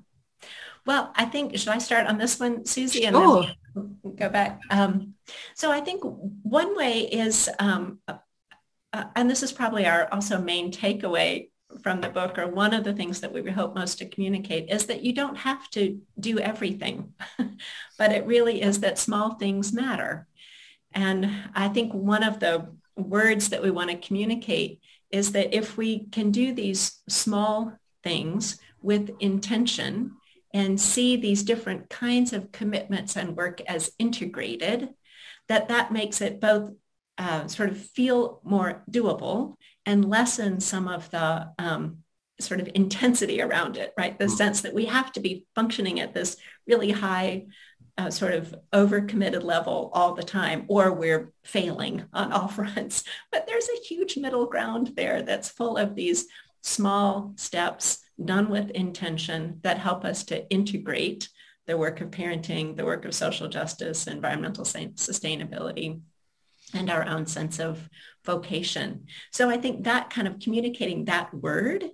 Well, 0.86 1.12
I 1.14 1.26
think, 1.26 1.56
should 1.58 1.68
I 1.68 1.78
start 1.78 2.06
on 2.06 2.16
this 2.16 2.40
one, 2.40 2.64
Susie? 2.64 3.04
And 3.04 3.14
oh. 3.16 3.46
then 3.74 3.98
go 4.16 4.30
back. 4.30 4.60
Um, 4.70 5.14
so 5.54 5.70
I 5.70 5.80
think 5.80 6.02
one 6.02 6.74
way 6.76 7.00
is, 7.00 7.50
um, 7.58 7.98
uh, 8.08 8.18
uh, 8.92 9.04
and 9.14 9.28
this 9.28 9.42
is 9.42 9.52
probably 9.52 9.84
our 9.84 10.08
also 10.12 10.40
main 10.40 10.72
takeaway 10.72 11.50
from 11.82 12.00
the 12.00 12.08
book, 12.08 12.38
or 12.38 12.46
one 12.46 12.72
of 12.72 12.84
the 12.84 12.94
things 12.94 13.20
that 13.20 13.32
we 13.32 13.50
hope 13.50 13.74
most 13.74 13.98
to 13.98 14.08
communicate, 14.08 14.70
is 14.70 14.86
that 14.86 15.02
you 15.02 15.12
don't 15.12 15.36
have 15.36 15.68
to 15.70 16.00
do 16.18 16.38
everything, 16.38 17.12
but 17.98 18.12
it 18.12 18.24
really 18.24 18.62
is 18.62 18.80
that 18.80 18.98
small 18.98 19.34
things 19.34 19.72
matter. 19.72 20.26
And 20.92 21.30
I 21.54 21.68
think 21.68 21.92
one 21.92 22.22
of 22.22 22.40
the 22.40 22.68
words 22.96 23.50
that 23.50 23.62
we 23.62 23.70
want 23.70 23.90
to 23.90 23.96
communicate 23.96 24.80
is 25.10 25.32
that 25.32 25.54
if 25.54 25.76
we 25.76 26.06
can 26.06 26.30
do 26.30 26.52
these 26.52 27.00
small 27.08 27.72
things 28.02 28.58
with 28.80 29.10
intention 29.20 30.12
and 30.54 30.80
see 30.80 31.16
these 31.16 31.42
different 31.42 31.88
kinds 31.90 32.32
of 32.32 32.52
commitments 32.52 33.16
and 33.16 33.36
work 33.36 33.60
as 33.66 33.90
integrated, 33.98 34.88
that 35.48 35.68
that 35.68 35.92
makes 35.92 36.20
it 36.20 36.40
both 36.40 36.70
uh, 37.18 37.46
sort 37.46 37.70
of 37.70 37.78
feel 37.78 38.40
more 38.44 38.82
doable 38.90 39.54
and 39.84 40.04
lessen 40.04 40.60
some 40.60 40.88
of 40.88 41.10
the 41.10 41.48
um, 41.58 41.98
sort 42.40 42.60
of 42.60 42.68
intensity 42.74 43.40
around 43.40 43.76
it, 43.76 43.92
right? 43.96 44.18
The 44.18 44.26
mm. 44.26 44.36
sense 44.36 44.60
that 44.62 44.74
we 44.74 44.86
have 44.86 45.12
to 45.12 45.20
be 45.20 45.46
functioning 45.54 46.00
at 46.00 46.12
this 46.12 46.36
really 46.66 46.90
high 46.90 47.46
uh, 47.98 48.10
sort 48.10 48.34
of 48.34 48.54
overcommitted 48.72 49.42
level 49.42 49.90
all 49.94 50.14
the 50.14 50.22
time, 50.22 50.64
or 50.68 50.92
we're 50.92 51.32
failing 51.44 52.04
on 52.12 52.32
all 52.32 52.48
fronts. 52.58 53.04
But 53.32 53.46
there's 53.46 53.68
a 53.68 53.84
huge 53.84 54.16
middle 54.16 54.46
ground 54.46 54.92
there 54.96 55.22
that's 55.22 55.48
full 55.48 55.76
of 55.76 55.94
these 55.94 56.26
small 56.62 57.32
steps 57.36 57.98
done 58.22 58.48
with 58.48 58.70
intention 58.70 59.60
that 59.62 59.78
help 59.78 60.04
us 60.04 60.24
to 60.24 60.48
integrate 60.50 61.28
the 61.66 61.76
work 61.76 62.00
of 62.00 62.10
parenting, 62.10 62.76
the 62.76 62.84
work 62.84 63.04
of 63.04 63.14
social 63.14 63.48
justice, 63.48 64.06
environmental 64.06 64.64
sustainability. 64.64 66.00
and 66.74 66.90
our 66.90 67.06
own 67.06 67.26
sense 67.26 67.60
of 67.60 67.88
vocation. 68.24 69.06
So 69.30 69.48
I 69.48 69.56
think 69.56 69.84
that 69.84 70.10
kind 70.10 70.26
of 70.26 70.40
communicating 70.40 71.04
that 71.04 71.32
word 71.32 71.84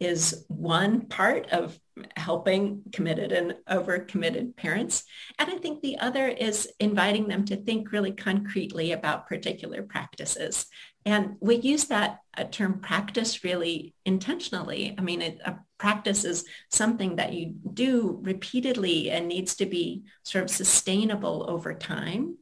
is 0.00 0.44
one 0.48 1.02
part 1.02 1.48
of 1.50 1.78
helping 2.16 2.82
committed 2.92 3.32
and 3.32 3.54
overcommitted 3.68 4.56
parents. 4.56 5.04
And 5.38 5.50
I 5.50 5.58
think 5.58 5.82
the 5.82 5.98
other 5.98 6.26
is 6.26 6.68
inviting 6.80 7.28
them 7.28 7.44
to 7.46 7.56
think 7.56 7.92
really 7.92 8.12
concretely 8.12 8.92
about 8.92 9.28
particular 9.28 9.82
practices. 9.82 10.66
And 11.04 11.36
we 11.40 11.56
use 11.56 11.84
that 11.86 12.20
uh, 12.36 12.44
term 12.44 12.80
practice 12.80 13.44
really 13.44 13.94
intentionally. 14.04 14.94
I 14.98 15.02
mean, 15.02 15.22
it, 15.22 15.40
a 15.44 15.58
practice 15.78 16.24
is 16.24 16.44
something 16.70 17.16
that 17.16 17.32
you 17.32 17.54
do 17.72 18.18
repeatedly 18.22 19.10
and 19.10 19.28
needs 19.28 19.54
to 19.56 19.66
be 19.66 20.04
sort 20.22 20.44
of 20.44 20.50
sustainable 20.50 21.46
over 21.48 21.74
time. 21.74 22.36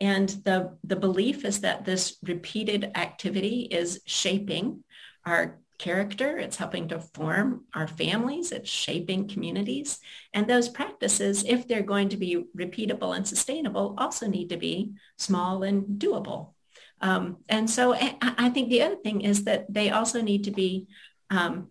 And 0.00 0.28
the, 0.28 0.76
the 0.84 0.96
belief 0.96 1.44
is 1.44 1.60
that 1.60 1.84
this 1.84 2.16
repeated 2.22 2.90
activity 2.94 3.68
is 3.70 4.00
shaping 4.06 4.82
our 5.24 5.60
character. 5.78 6.38
It's 6.38 6.56
helping 6.56 6.88
to 6.88 7.00
form 7.00 7.64
our 7.74 7.88
families. 7.88 8.52
It's 8.52 8.70
shaping 8.70 9.28
communities. 9.28 9.98
And 10.32 10.46
those 10.46 10.68
practices, 10.68 11.44
if 11.46 11.66
they're 11.66 11.82
going 11.82 12.08
to 12.10 12.16
be 12.16 12.44
repeatable 12.56 13.16
and 13.16 13.26
sustainable, 13.26 13.94
also 13.98 14.26
need 14.26 14.48
to 14.50 14.56
be 14.56 14.92
small 15.18 15.62
and 15.62 16.00
doable. 16.00 16.52
Um, 17.00 17.38
and 17.48 17.68
so 17.68 17.94
I 17.94 18.50
think 18.50 18.68
the 18.68 18.82
other 18.82 18.96
thing 18.96 19.20
is 19.20 19.44
that 19.44 19.66
they 19.72 19.90
also 19.90 20.22
need 20.22 20.44
to 20.44 20.50
be 20.50 20.86
um, 21.30 21.68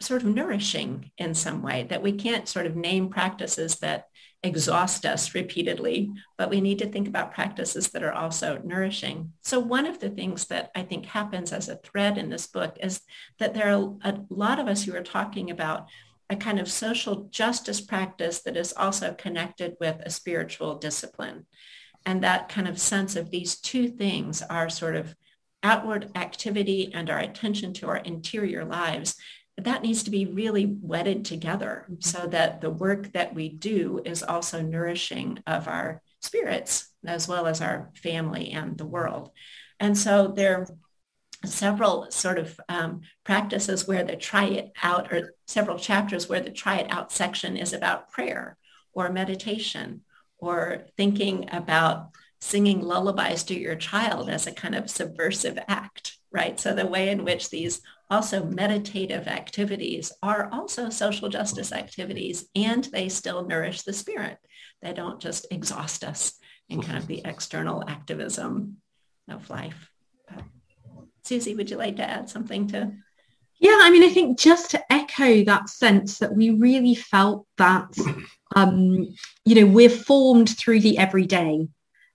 sort 0.00 0.22
of 0.22 0.28
nourishing 0.28 1.10
in 1.18 1.34
some 1.34 1.62
way, 1.62 1.86
that 1.88 2.02
we 2.02 2.12
can't 2.12 2.48
sort 2.48 2.66
of 2.66 2.76
name 2.76 3.08
practices 3.08 3.76
that 3.76 4.06
exhaust 4.42 5.06
us 5.06 5.34
repeatedly, 5.34 6.12
but 6.36 6.50
we 6.50 6.60
need 6.60 6.78
to 6.78 6.86
think 6.86 7.08
about 7.08 7.32
practices 7.32 7.88
that 7.88 8.02
are 8.02 8.12
also 8.12 8.60
nourishing. 8.62 9.32
So 9.40 9.58
one 9.58 9.86
of 9.86 10.00
the 10.00 10.10
things 10.10 10.46
that 10.48 10.70
I 10.74 10.82
think 10.82 11.06
happens 11.06 11.50
as 11.52 11.68
a 11.68 11.76
thread 11.76 12.18
in 12.18 12.28
this 12.28 12.46
book 12.46 12.76
is 12.82 13.00
that 13.38 13.54
there 13.54 13.74
are 13.74 13.96
a 14.02 14.20
lot 14.28 14.58
of 14.58 14.68
us 14.68 14.84
who 14.84 14.94
are 14.94 15.02
talking 15.02 15.50
about 15.50 15.86
a 16.28 16.36
kind 16.36 16.60
of 16.60 16.70
social 16.70 17.28
justice 17.30 17.80
practice 17.80 18.42
that 18.42 18.56
is 18.56 18.74
also 18.74 19.14
connected 19.14 19.76
with 19.80 19.96
a 20.00 20.10
spiritual 20.10 20.76
discipline. 20.76 21.46
And 22.06 22.22
that 22.22 22.50
kind 22.50 22.68
of 22.68 22.78
sense 22.78 23.16
of 23.16 23.30
these 23.30 23.58
two 23.58 23.88
things 23.88 24.42
are 24.42 24.68
sort 24.68 24.96
of 24.96 25.14
outward 25.62 26.10
activity 26.14 26.92
and 26.92 27.08
our 27.08 27.18
attention 27.18 27.72
to 27.72 27.88
our 27.88 27.96
interior 27.96 28.64
lives 28.64 29.16
that 29.56 29.82
needs 29.82 30.02
to 30.04 30.10
be 30.10 30.26
really 30.26 30.66
wedded 30.66 31.24
together 31.24 31.86
so 32.00 32.26
that 32.26 32.60
the 32.60 32.70
work 32.70 33.12
that 33.12 33.34
we 33.34 33.48
do 33.48 34.00
is 34.04 34.22
also 34.22 34.60
nourishing 34.60 35.38
of 35.46 35.68
our 35.68 36.02
spirits 36.20 36.88
as 37.06 37.28
well 37.28 37.46
as 37.46 37.60
our 37.60 37.90
family 37.94 38.50
and 38.50 38.76
the 38.76 38.86
world. 38.86 39.30
And 39.78 39.96
so 39.96 40.28
there 40.28 40.60
are 40.60 40.66
several 41.46 42.10
sort 42.10 42.38
of 42.38 42.58
um, 42.68 43.02
practices 43.24 43.86
where 43.86 44.04
the 44.04 44.16
try 44.16 44.46
it 44.46 44.72
out 44.82 45.12
or 45.12 45.34
several 45.46 45.78
chapters 45.78 46.28
where 46.28 46.40
the 46.40 46.50
try 46.50 46.76
it 46.76 46.90
out 46.90 47.12
section 47.12 47.56
is 47.56 47.72
about 47.72 48.10
prayer 48.10 48.56
or 48.92 49.10
meditation 49.10 50.00
or 50.38 50.84
thinking 50.96 51.48
about 51.52 52.10
singing 52.40 52.80
lullabies 52.80 53.42
to 53.44 53.58
your 53.58 53.76
child 53.76 54.28
as 54.28 54.46
a 54.46 54.52
kind 54.52 54.74
of 54.74 54.90
subversive 54.90 55.58
act, 55.68 56.18
right? 56.34 56.58
So 56.58 56.74
the 56.74 56.86
way 56.86 57.10
in 57.10 57.24
which 57.24 57.48
these 57.48 57.80
also 58.10 58.44
meditative 58.44 59.28
activities 59.28 60.12
are 60.22 60.50
also 60.52 60.90
social 60.90 61.28
justice 61.28 61.72
activities 61.72 62.46
and 62.56 62.84
they 62.84 63.08
still 63.08 63.46
nourish 63.46 63.82
the 63.82 63.92
spirit. 63.92 64.38
They 64.82 64.92
don't 64.92 65.20
just 65.20 65.46
exhaust 65.50 66.02
us 66.02 66.34
in 66.68 66.82
kind 66.82 66.98
of 66.98 67.06
the 67.06 67.22
external 67.24 67.84
activism 67.88 68.78
of 69.28 69.48
life. 69.48 69.90
But, 70.28 70.42
Susie, 71.22 71.54
would 71.54 71.70
you 71.70 71.76
like 71.76 71.96
to 71.96 72.10
add 72.10 72.28
something 72.28 72.66
to? 72.68 72.92
Yeah, 73.60 73.78
I 73.82 73.90
mean, 73.90 74.02
I 74.02 74.08
think 74.08 74.38
just 74.38 74.72
to 74.72 74.92
echo 74.92 75.44
that 75.44 75.68
sense 75.68 76.18
that 76.18 76.34
we 76.34 76.50
really 76.50 76.96
felt 76.96 77.46
that, 77.58 77.96
um, 78.56 79.08
you 79.44 79.54
know, 79.54 79.66
we're 79.66 79.88
formed 79.88 80.50
through 80.50 80.80
the 80.80 80.98
everyday 80.98 81.68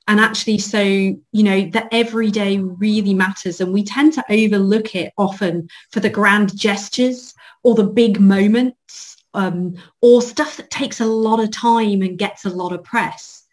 and 0.10 0.20
actually 0.20 0.58
so 0.58 0.82
you 0.82 1.44
know 1.44 1.70
the 1.70 1.88
everyday 1.94 2.58
really 2.58 3.14
matters. 3.14 3.62
And 3.62 3.72
we 3.72 3.84
tend 3.84 4.12
to 4.14 4.26
overlook 4.30 4.96
it 4.96 5.14
often 5.18 5.70
for 5.92 6.00
the 6.00 6.10
grand 6.10 6.58
gestures 6.58 7.34
or 7.64 7.76
the 7.76 7.84
big 7.84 8.20
moments 8.20 9.18
um, 9.36 9.76
or 10.02 10.24
stuff 10.24 10.58
that 10.58 10.72
takes 10.72 11.00
a 11.00 11.06
lot 11.06 11.40
of 11.40 11.52
time 11.52 12.02
and 12.02 12.18
gets 12.18 12.44
a 12.44 12.50
lot 12.50 12.74
of 12.74 12.84
press. 12.84 13.44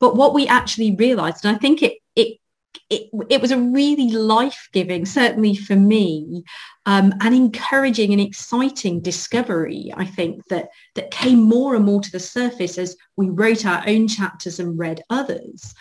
But 0.00 0.16
what 0.16 0.34
we 0.34 0.48
actually 0.48 0.94
realized 0.96 1.44
and 1.44 1.56
i 1.56 1.58
think 1.58 1.82
it 1.82 1.98
it 2.90 3.10
it, 3.28 3.40
was 3.40 3.50
a 3.50 3.58
really 3.58 4.10
life-giving, 4.10 5.06
certainly 5.06 5.54
for 5.54 5.76
me, 5.76 6.42
um, 6.86 7.12
an 7.20 7.34
encouraging 7.34 8.12
and 8.12 8.20
exciting 8.20 9.00
discovery, 9.00 9.92
I 9.96 10.04
think, 10.04 10.46
that, 10.48 10.68
that 10.94 11.10
came 11.10 11.40
more 11.40 11.74
and 11.74 11.84
more 11.84 12.00
to 12.00 12.10
the 12.10 12.20
surface 12.20 12.78
as 12.78 12.96
we 13.16 13.28
wrote 13.28 13.66
our 13.66 13.82
own 13.86 14.08
chapters 14.08 14.58
and 14.58 14.78
read 14.78 15.02
others, 15.10 15.74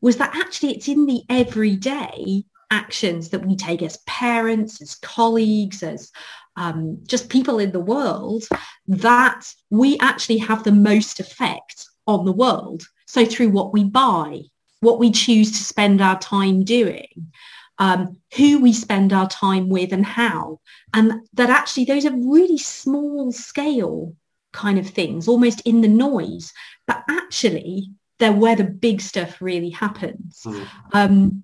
was 0.00 0.16
that 0.16 0.34
actually 0.36 0.74
it's 0.74 0.88
in 0.88 1.06
the 1.06 1.22
everyday 1.28 2.44
actions 2.70 3.30
that 3.30 3.44
we 3.46 3.56
take 3.56 3.82
as 3.82 3.98
parents, 4.06 4.82
as 4.82 4.96
colleagues, 4.96 5.82
as 5.82 6.10
um, 6.56 6.98
just 7.06 7.28
people 7.28 7.58
in 7.58 7.72
the 7.72 7.80
world, 7.80 8.44
that 8.88 9.52
we 9.70 9.98
actually 10.00 10.38
have 10.38 10.64
the 10.64 10.72
most 10.72 11.20
effect 11.20 11.86
on 12.06 12.24
the 12.24 12.32
world. 12.32 12.82
So 13.06 13.24
through 13.24 13.50
what 13.50 13.72
we 13.72 13.84
buy, 13.84 14.42
what 14.86 15.00
we 15.00 15.10
choose 15.10 15.50
to 15.50 15.64
spend 15.64 16.00
our 16.00 16.16
time 16.20 16.62
doing, 16.62 17.32
um, 17.78 18.16
who 18.36 18.60
we 18.60 18.72
spend 18.72 19.12
our 19.12 19.28
time 19.28 19.68
with 19.68 19.92
and 19.92 20.06
how. 20.06 20.60
And 20.94 21.26
that 21.34 21.50
actually 21.50 21.86
those 21.86 22.06
are 22.06 22.16
really 22.16 22.56
small 22.56 23.32
scale 23.32 24.14
kind 24.52 24.78
of 24.78 24.88
things, 24.88 25.26
almost 25.26 25.60
in 25.62 25.80
the 25.80 25.88
noise, 25.88 26.52
but 26.86 27.02
actually 27.10 27.90
they're 28.18 28.32
where 28.32 28.54
the 28.54 28.64
big 28.64 29.00
stuff 29.00 29.42
really 29.42 29.70
happens. 29.70 30.42
Mm. 30.46 30.66
Um, 30.92 31.42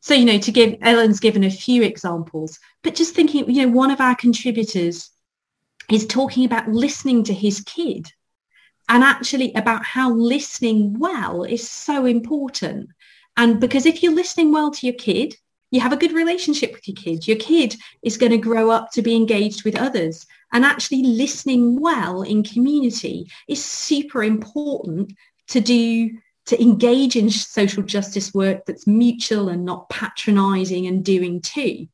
so, 0.00 0.12
you 0.12 0.26
know, 0.26 0.38
to 0.38 0.52
give, 0.52 0.76
Ellen's 0.82 1.20
given 1.20 1.44
a 1.44 1.50
few 1.50 1.82
examples, 1.82 2.60
but 2.82 2.94
just 2.94 3.14
thinking, 3.14 3.50
you 3.50 3.66
know, 3.66 3.72
one 3.72 3.90
of 3.90 4.02
our 4.02 4.14
contributors 4.14 5.08
is 5.90 6.06
talking 6.06 6.44
about 6.44 6.68
listening 6.68 7.24
to 7.24 7.32
his 7.32 7.62
kid 7.62 8.12
and 8.88 9.02
actually 9.02 9.52
about 9.54 9.84
how 9.84 10.12
listening 10.12 10.98
well 10.98 11.44
is 11.44 11.68
so 11.68 12.06
important. 12.06 12.90
And 13.36 13.60
because 13.60 13.86
if 13.86 14.02
you're 14.02 14.14
listening 14.14 14.52
well 14.52 14.70
to 14.70 14.86
your 14.86 14.94
kid, 14.94 15.34
you 15.70 15.80
have 15.80 15.92
a 15.92 15.96
good 15.96 16.12
relationship 16.12 16.72
with 16.72 16.86
your 16.86 16.96
kid. 16.96 17.26
Your 17.26 17.38
kid 17.38 17.74
is 18.02 18.16
going 18.16 18.30
to 18.30 18.38
grow 18.38 18.70
up 18.70 18.92
to 18.92 19.02
be 19.02 19.16
engaged 19.16 19.64
with 19.64 19.76
others. 19.76 20.24
And 20.52 20.64
actually 20.64 21.02
listening 21.02 21.80
well 21.80 22.22
in 22.22 22.44
community 22.44 23.26
is 23.48 23.64
super 23.64 24.22
important 24.22 25.12
to 25.48 25.60
do 25.60 26.10
to 26.46 26.62
engage 26.62 27.16
in 27.16 27.30
social 27.30 27.82
justice 27.82 28.34
work 28.34 28.66
that's 28.66 28.86
mutual 28.86 29.48
and 29.48 29.64
not 29.64 29.88
patronizing 29.88 30.86
and 30.86 31.04
doing 31.04 31.40
too. 31.40 31.88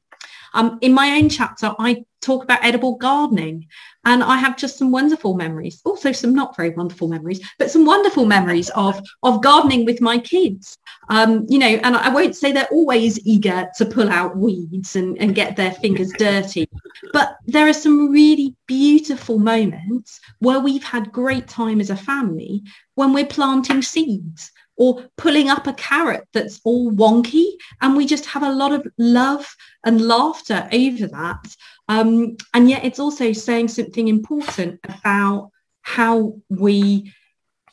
Um, 0.55 0.79
in 0.81 0.93
my 0.93 1.13
own 1.13 1.29
chapter, 1.29 1.73
I 1.79 2.05
talk 2.21 2.45
about 2.45 2.65
edible 2.65 2.97
gardening 2.97 3.67
and 4.07 4.23
I 4.23 4.39
have 4.39 4.57
just 4.57 4.79
some 4.79 4.91
wonderful 4.91 5.35
memories, 5.35 5.83
also 5.85 6.11
some 6.13 6.35
not 6.35 6.57
very 6.57 6.71
wonderful 6.71 7.09
memories, 7.09 7.41
but 7.59 7.71
some 7.71 7.85
wonderful 7.85 8.25
memories 8.25 8.71
of, 8.71 9.01
of 9.23 9.43
gardening 9.43 9.85
with 9.85 10.01
my 10.01 10.19
kids. 10.19 10.79
Um, 11.11 11.45
you 11.49 11.59
know, 11.59 11.67
and 11.67 11.97
I 11.97 12.09
won't 12.09 12.35
say 12.35 12.51
they're 12.51 12.67
always 12.71 13.25
eager 13.27 13.69
to 13.77 13.85
pull 13.85 14.09
out 14.09 14.39
weeds 14.39 14.97
and, 14.97 15.19
and 15.19 15.35
get 15.35 15.57
their 15.57 15.73
fingers 15.73 16.13
dirty, 16.17 16.67
but 17.13 17.37
there 17.47 17.69
are 17.69 17.75
some 17.75 18.11
really 18.11 18.57
beautiful 18.67 19.39
moments 19.39 20.19
where 20.39 20.61
we've 20.61 20.85
had 20.85 21.13
great 21.13 21.47
time 21.47 21.81
as 21.81 21.91
a 21.91 21.97
family 21.97 22.63
when 22.95 23.13
we're 23.13 23.27
planting 23.27 23.83
seeds 23.83 24.51
or 24.81 25.05
pulling 25.19 25.51
up 25.51 25.67
a 25.67 25.75
carrot 25.75 26.27
that's 26.33 26.59
all 26.65 26.91
wonky. 26.91 27.45
And 27.83 27.95
we 27.95 28.07
just 28.07 28.25
have 28.25 28.43
a 28.43 28.51
lot 28.51 28.73
of 28.73 28.87
love 28.97 29.47
and 29.85 30.01
laughter 30.01 30.67
over 30.73 31.07
that. 31.07 31.55
Um, 31.89 32.39
and 32.55 32.71
yet 32.71 32.83
it's 32.83 32.99
also 32.99 33.35
saying 33.35 33.69
something 33.69 34.09
important 34.09 34.81
about 34.85 35.51
how 35.83 36.37
we 36.49 37.13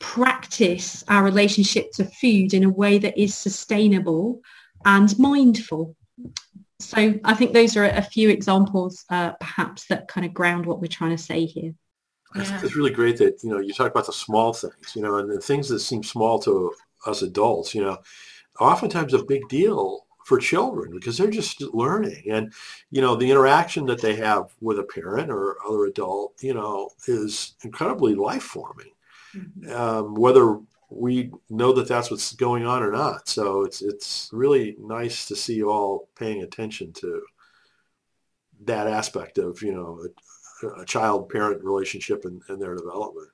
practice 0.01 1.05
our 1.07 1.23
relationship 1.23 1.91
to 1.93 2.03
food 2.03 2.53
in 2.53 2.65
a 2.65 2.69
way 2.69 2.97
that 2.97 3.17
is 3.17 3.33
sustainable 3.33 4.41
and 4.83 5.17
mindful. 5.17 5.95
So 6.79 7.19
i 7.23 7.33
think 7.33 7.53
those 7.53 7.77
are 7.77 7.85
a 7.85 8.01
few 8.01 8.29
examples 8.29 9.03
uh, 9.09 9.31
perhaps 9.39 9.87
that 9.87 10.09
kind 10.09 10.25
of 10.25 10.33
ground 10.33 10.65
what 10.65 10.81
we're 10.81 10.87
trying 10.87 11.15
to 11.15 11.23
say 11.23 11.45
here. 11.45 11.73
Yeah. 12.35 12.59
It's 12.61 12.75
really 12.75 12.91
great 12.91 13.17
that 13.19 13.41
you 13.43 13.49
know 13.49 13.59
you 13.59 13.73
talk 13.73 13.91
about 13.91 14.07
the 14.07 14.13
small 14.13 14.51
things, 14.51 14.93
you 14.93 15.01
know, 15.01 15.15
and 15.19 15.31
the 15.31 15.39
things 15.39 15.69
that 15.69 15.79
seem 15.79 16.03
small 16.03 16.37
to 16.39 16.73
us 17.07 17.21
adults, 17.21 17.73
you 17.73 17.81
know, 17.81 17.97
oftentimes 18.59 19.13
a 19.13 19.23
big 19.23 19.47
deal 19.49 20.05
for 20.25 20.37
children 20.37 20.91
because 20.91 21.17
they're 21.17 21.29
just 21.29 21.61
learning 21.73 22.21
and 22.29 22.51
you 22.91 22.99
know 23.01 23.15
the 23.15 23.31
interaction 23.31 23.85
that 23.85 24.01
they 24.01 24.13
have 24.13 24.53
with 24.59 24.77
a 24.77 24.83
parent 24.83 25.31
or 25.31 25.55
other 25.65 25.85
adult 25.85 26.33
you 26.41 26.53
know 26.53 26.89
is 27.07 27.55
incredibly 27.63 28.13
life 28.13 28.43
forming 28.43 28.91
mm-hmm. 29.33 29.71
um, 29.71 30.15
whether 30.15 30.59
we 30.89 31.31
know 31.49 31.73
that 31.73 31.87
that's 31.87 32.09
what's 32.09 32.33
going 32.33 32.65
on 32.65 32.81
or 32.81 32.91
not. 32.91 33.27
So 33.27 33.63
it's 33.63 33.81
it's 33.81 34.29
really 34.31 34.75
nice 34.79 35.27
to 35.27 35.35
see 35.35 35.55
you 35.55 35.69
all 35.69 36.09
paying 36.15 36.43
attention 36.43 36.93
to 36.93 37.21
that 38.65 38.87
aspect 38.87 39.37
of 39.37 39.61
you 39.61 39.73
know 39.73 40.05
a, 40.63 40.81
a 40.81 40.85
child 40.85 41.29
parent 41.29 41.63
relationship 41.63 42.25
and, 42.25 42.41
and 42.47 42.61
their 42.61 42.75
development. 42.75 43.29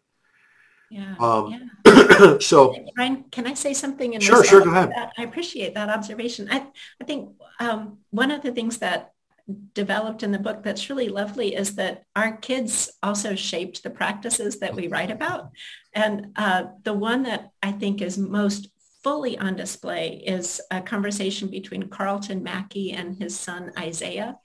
Yeah. 0.93 1.15
Um, 1.19 1.69
yeah. 1.85 2.37
so 2.39 2.75
Brian, 2.95 3.25
can 3.31 3.47
I 3.47 3.55
say 3.55 3.73
something? 3.73 4.13
In 4.13 4.21
Sure, 4.21 4.43
sure, 4.43 4.63
go 4.63 4.69
ahead. 4.69 4.91
That? 4.91 5.11
I 5.17 5.23
appreciate 5.23 5.73
that 5.73 5.89
observation. 5.89 6.47
I, 6.51 6.67
I 7.01 7.03
think 7.05 7.31
um, 7.59 7.97
one 8.11 8.29
of 8.29 8.43
the 8.43 8.51
things 8.51 8.77
that 8.77 9.11
developed 9.73 10.21
in 10.21 10.31
the 10.31 10.37
book 10.37 10.61
that's 10.61 10.91
really 10.91 11.09
lovely 11.09 11.55
is 11.55 11.75
that 11.75 12.03
our 12.15 12.37
kids 12.37 12.91
also 13.01 13.33
shaped 13.33 13.81
the 13.81 13.89
practices 13.89 14.59
that 14.59 14.75
we 14.75 14.87
write 14.87 15.09
about. 15.09 15.49
And 15.93 16.27
uh, 16.35 16.65
the 16.83 16.93
one 16.93 17.23
that 17.23 17.49
I 17.63 17.71
think 17.71 18.03
is 18.03 18.19
most 18.19 18.69
fully 19.03 19.35
on 19.39 19.55
display 19.55 20.23
is 20.25 20.61
a 20.69 20.79
conversation 20.79 21.49
between 21.49 21.89
Carlton 21.89 22.43
Mackey 22.43 22.91
and 22.91 23.17
his 23.17 23.37
son 23.37 23.71
Isaiah. 23.79 24.37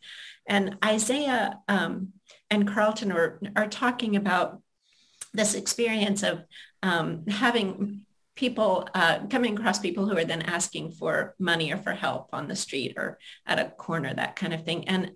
And 0.48 0.78
Isaiah 0.82 1.58
um, 1.68 2.14
and 2.50 2.66
Carlton 2.66 3.12
are, 3.12 3.38
are 3.54 3.68
talking 3.68 4.16
about 4.16 4.62
this 5.32 5.54
experience 5.54 6.22
of 6.22 6.44
um, 6.82 7.26
having 7.26 8.02
people 8.36 8.88
uh, 8.94 9.26
coming 9.28 9.58
across 9.58 9.80
people 9.80 10.06
who 10.06 10.16
are 10.16 10.24
then 10.24 10.42
asking 10.42 10.92
for 10.92 11.34
money 11.40 11.72
or 11.72 11.76
for 11.76 11.92
help 11.92 12.28
on 12.32 12.46
the 12.46 12.54
street 12.54 12.94
or 12.96 13.18
at 13.46 13.58
a 13.58 13.70
corner, 13.70 14.14
that 14.14 14.36
kind 14.36 14.54
of 14.54 14.64
thing. 14.64 14.86
And 14.86 15.12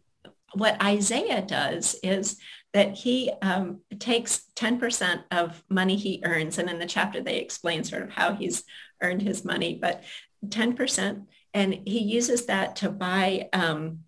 what 0.54 0.82
Isaiah 0.82 1.42
does 1.42 1.94
is 2.02 2.36
that 2.72 2.94
he 2.94 3.30
um, 3.42 3.80
takes 3.98 4.44
10% 4.56 5.22
of 5.30 5.62
money 5.68 5.96
he 5.96 6.22
earns. 6.24 6.58
And 6.58 6.68
in 6.68 6.78
the 6.78 6.86
chapter, 6.86 7.20
they 7.20 7.38
explain 7.38 7.84
sort 7.84 8.02
of 8.02 8.10
how 8.10 8.34
he's 8.34 8.64
earned 9.00 9.22
his 9.22 9.44
money, 9.44 9.78
but 9.80 10.02
10%. 10.46 11.26
And 11.54 11.74
he 11.86 12.00
uses 12.00 12.46
that 12.46 12.76
to 12.76 12.90
buy 12.90 13.48
um, 13.52 14.00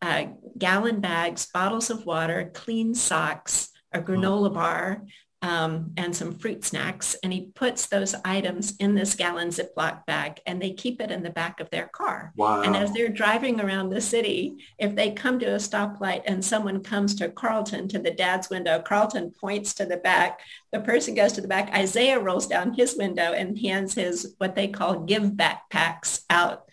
uh, 0.00 0.26
gallon 0.56 1.00
bags, 1.00 1.46
bottles 1.52 1.90
of 1.90 2.06
water, 2.06 2.50
clean 2.54 2.94
socks, 2.94 3.68
a 3.92 4.00
granola 4.00 4.52
bar, 4.52 5.02
um, 5.42 5.92
and 5.96 6.14
some 6.14 6.32
fruit 6.38 6.64
snacks. 6.64 7.16
And 7.22 7.32
he 7.32 7.50
puts 7.54 7.86
those 7.86 8.14
items 8.24 8.76
in 8.78 8.94
this 8.94 9.14
gallon 9.14 9.48
Ziploc 9.48 10.06
bag 10.06 10.40
and 10.46 10.62
they 10.62 10.72
keep 10.72 11.00
it 11.00 11.10
in 11.10 11.22
the 11.22 11.30
back 11.30 11.60
of 11.60 11.68
their 11.70 11.88
car. 11.88 12.32
wow. 12.36 12.62
And 12.62 12.76
as 12.76 12.92
they're 12.92 13.08
driving 13.08 13.60
around 13.60 13.90
the 13.90 14.00
city, 14.00 14.56
if 14.78 14.94
they 14.94 15.10
come 15.10 15.38
to 15.40 15.46
a 15.46 15.56
stoplight 15.56 16.22
and 16.26 16.44
someone 16.44 16.82
comes 16.82 17.14
to 17.16 17.28
Carlton 17.28 17.88
to 17.88 17.98
the 17.98 18.12
dad's 18.12 18.48
window, 18.48 18.80
Carlton 18.80 19.32
points 19.32 19.74
to 19.74 19.84
the 19.84 19.96
back. 19.96 20.40
The 20.70 20.80
person 20.80 21.14
goes 21.14 21.32
to 21.32 21.40
the 21.40 21.48
back. 21.48 21.74
Isaiah 21.74 22.20
rolls 22.20 22.46
down 22.46 22.74
his 22.74 22.96
window 22.96 23.32
and 23.32 23.58
hands 23.58 23.94
his 23.94 24.34
what 24.38 24.54
they 24.54 24.68
call 24.68 25.00
give 25.00 25.22
backpacks 25.32 26.22
out. 26.30 26.64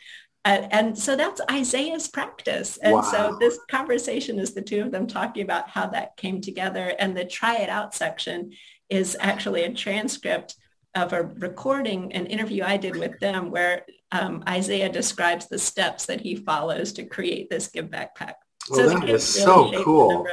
Uh, 0.45 0.67
and 0.71 0.97
so 0.97 1.15
that's 1.15 1.41
Isaiah's 1.51 2.07
practice. 2.07 2.77
And 2.77 2.93
Wow. 2.93 3.01
so 3.01 3.37
this 3.39 3.59
conversation 3.69 4.39
is 4.39 4.53
the 4.53 4.61
two 4.61 4.81
of 4.81 4.91
them 4.91 5.05
talking 5.05 5.43
about 5.43 5.69
how 5.69 5.87
that 5.87 6.15
came 6.15 6.39
together. 6.41 6.93
And 6.97 7.15
the 7.15 7.25
try 7.25 7.57
it 7.57 7.69
out 7.69 7.93
section 7.93 8.51
is 8.89 9.17
actually 9.19 9.63
a 9.63 9.73
transcript 9.73 10.55
of 10.95 11.13
a 11.13 11.23
recording, 11.23 12.13
an 12.13 12.25
interview 12.25 12.63
I 12.63 12.77
did 12.77 12.95
with 12.95 13.19
them 13.19 13.51
where 13.51 13.85
um, 14.11 14.43
Isaiah 14.47 14.89
describes 14.91 15.47
the 15.47 15.59
steps 15.59 16.05
that 16.07 16.21
he 16.21 16.35
follows 16.35 16.93
to 16.93 17.05
create 17.05 17.49
this 17.49 17.67
give 17.67 17.87
backpack. 17.87 18.33
Well, 18.69 18.87
the 18.87 18.99
that 18.99 19.09
is 19.09 19.45
really 19.45 19.73
so 19.73 19.83
cool. 19.83 20.27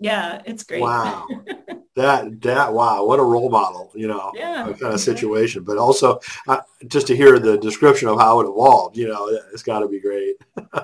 Yeah, 0.00 0.40
it's 0.46 0.64
great. 0.64 0.80
Wow. 0.80 1.26
that 1.96 2.40
that 2.42 2.72
wow, 2.72 3.04
what 3.04 3.20
a 3.20 3.22
role 3.22 3.50
model, 3.50 3.90
you 3.94 4.08
know, 4.08 4.32
Yeah, 4.34 4.62
kind 4.62 4.70
of 4.70 4.80
exactly. 4.80 4.98
situation. 4.98 5.64
But 5.64 5.78
also, 5.78 6.20
uh, 6.48 6.60
just 6.86 7.06
to 7.08 7.16
hear 7.16 7.38
the 7.38 7.58
description 7.58 8.08
of 8.08 8.18
how 8.18 8.40
it 8.40 8.44
evolved, 8.48 8.96
you 8.96 9.08
know, 9.08 9.26
it's 9.52 9.62
got 9.62 9.80
to 9.80 9.88
be 9.88 10.00
great. 10.00 10.36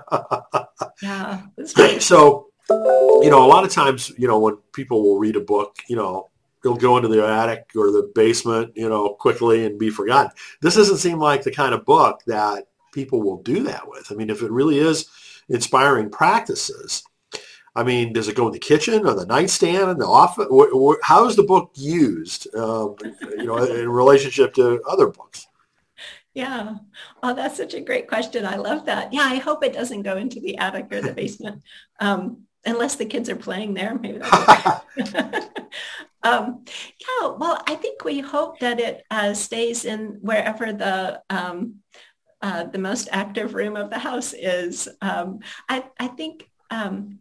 Yeah, 1.03 1.43
great. 1.75 2.03
so, 2.03 2.49
you 2.69 3.31
know, 3.31 3.45
a 3.45 3.49
lot 3.49 3.65
of 3.65 3.71
times, 3.71 4.13
you 4.19 4.29
know, 4.29 4.39
when 4.39 4.57
people 4.75 5.03
will 5.03 5.19
read 5.19 5.35
a 5.35 5.41
book, 5.41 5.77
you 5.89 5.97
know, 5.97 6.29
they'll 6.63 6.77
go 6.77 6.97
into 6.99 7.09
the 7.09 7.27
attic 7.27 7.71
or 7.75 7.91
the 7.91 8.11
basement, 8.15 8.73
you 8.77 8.87
know, 8.87 9.15
quickly 9.15 9.65
and 9.65 9.79
be 9.79 9.89
forgotten. 9.89 10.31
This 10.61 10.75
doesn't 10.77 10.99
seem 10.99 11.19
like 11.19 11.43
the 11.43 11.51
kind 11.53 11.73
of 11.75 11.87
book 11.87 12.21
that 12.27 12.67
people 12.93 13.23
will 13.23 13.43
do 13.43 13.63
that 13.65 13.89
with. 13.89 14.13
I 14.13 14.15
mean, 14.15 14.29
if 14.29 14.43
it 14.43 14.51
really 14.51 14.79
is 14.79 15.07
inspiring 15.51 16.11
practices, 16.11 17.03
I 17.75 17.85
mean, 17.85 18.13
does 18.13 18.29
it 18.29 18.37
go 18.37 18.47
in 18.47 18.53
the 18.53 18.59
kitchen 18.59 19.07
or 19.07 19.15
the 19.15 19.27
nightstand 19.27 19.91
in 19.91 19.99
the 19.99 20.07
office? 20.07 20.47
How 21.03 21.27
is 21.27 21.37
the 21.37 21.45
book 21.45 21.71
used, 21.75 22.53
um, 22.55 22.97
you 23.39 23.45
know, 23.45 23.59
in 23.59 23.89
relationship 23.89 24.55
to 24.55 24.83
other 24.89 25.09
books? 25.09 25.47
Yeah. 26.35 26.77
Oh, 27.23 27.35
that's 27.35 27.57
such 27.57 27.75
a 27.75 27.81
great 27.81 28.09
question. 28.09 28.47
I 28.47 28.57
love 28.57 28.87
that. 28.87 29.13
Yeah, 29.13 29.23
I 29.23 29.37
hope 29.37 29.65
it 29.65 29.73
doesn't 29.73 30.03
go 30.03 30.17
into 30.17 30.41
the 30.41 30.59
attic 30.59 30.93
or 30.93 31.01
the 31.01 31.13
basement, 31.13 31.63
um, 31.99 32.45
unless 32.65 32.97
the 32.97 33.05
kids 33.05 33.29
are 33.29 33.37
playing 33.37 33.75
there. 33.75 33.99
Maybe 33.99 34.19
that's 34.19 34.85
um, 36.23 36.65
yeah. 36.65 37.29
Well, 37.37 37.63
I 37.67 37.75
think 37.75 38.05
we 38.05 38.21
hope 38.21 38.61
that 38.61 38.79
it 38.79 39.05
uh, 39.11 39.35
stays 39.35 39.85
in 39.85 40.19
wherever 40.21 40.73
the 40.73 41.21
um, 41.31 41.77
uh, 42.43 42.65
the 42.65 42.79
most 42.79 43.09
active 43.13 43.55
room 43.55 43.77
of 43.77 43.91
the 43.91 43.99
house 43.99 44.33
is. 44.33 44.89
Um, 45.01 45.41
I, 45.69 45.85
I 45.99 46.09
think 46.09 46.49
um, 46.71 47.19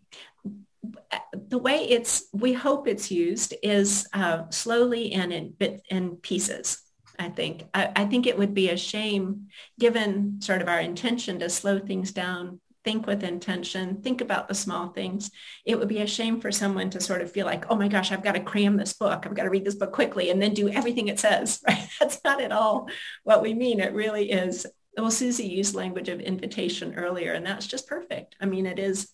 the 1.47 1.57
way 1.57 1.89
it's 1.89 2.27
we 2.33 2.53
hope 2.53 2.87
it's 2.87 3.11
used 3.11 3.53
is 3.63 4.07
uh, 4.13 4.49
slowly 4.49 5.13
and 5.13 5.33
in 5.33 5.81
in 5.89 6.15
pieces. 6.17 6.81
I 7.17 7.27
think. 7.27 7.65
I, 7.73 7.91
I 7.97 8.05
think 8.05 8.27
it 8.27 8.37
would 8.37 8.53
be 8.53 8.69
a 8.69 8.77
shame, 8.77 9.47
given 9.77 10.41
sort 10.41 10.61
of 10.61 10.69
our 10.69 10.79
intention 10.79 11.39
to 11.39 11.49
slow 11.49 11.77
things 11.77 12.13
down, 12.13 12.61
think 12.83 13.07
with 13.07 13.23
intention, 13.23 14.01
think 14.01 14.21
about 14.21 14.47
the 14.47 14.55
small 14.55 14.87
things. 14.89 15.29
It 15.65 15.77
would 15.77 15.87
be 15.87 15.99
a 15.99 16.07
shame 16.07 16.39
for 16.39 16.51
someone 16.51 16.89
to 16.91 17.01
sort 17.01 17.21
of 17.21 17.31
feel 17.31 17.45
like, 17.45 17.65
oh 17.69 17.75
my 17.75 17.87
gosh, 17.87 18.11
I've 18.11 18.23
got 18.23 18.35
to 18.35 18.39
cram 18.39 18.77
this 18.77 18.93
book. 18.93 19.25
I've 19.25 19.35
got 19.35 19.43
to 19.43 19.49
read 19.49 19.65
this 19.65 19.75
book 19.75 19.91
quickly 19.91 20.29
and 20.29 20.41
then 20.41 20.53
do 20.53 20.69
everything 20.69 21.07
it 21.07 21.19
says. 21.19 21.61
Right? 21.67 21.89
That's 21.99 22.23
not 22.23 22.41
at 22.41 22.51
all 22.51 22.89
what 23.23 23.41
we 23.41 23.53
mean. 23.53 23.79
It 23.79 23.93
really 23.93 24.31
is. 24.31 24.65
Well, 24.97 25.11
Susie 25.11 25.47
used 25.47 25.75
language 25.75 26.09
of 26.09 26.19
invitation 26.19 26.95
earlier, 26.95 27.33
and 27.33 27.45
that's 27.45 27.67
just 27.67 27.87
perfect. 27.87 28.35
I 28.41 28.45
mean, 28.45 28.65
it 28.65 28.79
is 28.79 29.11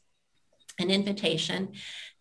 an 0.80 0.90
invitation 0.90 1.74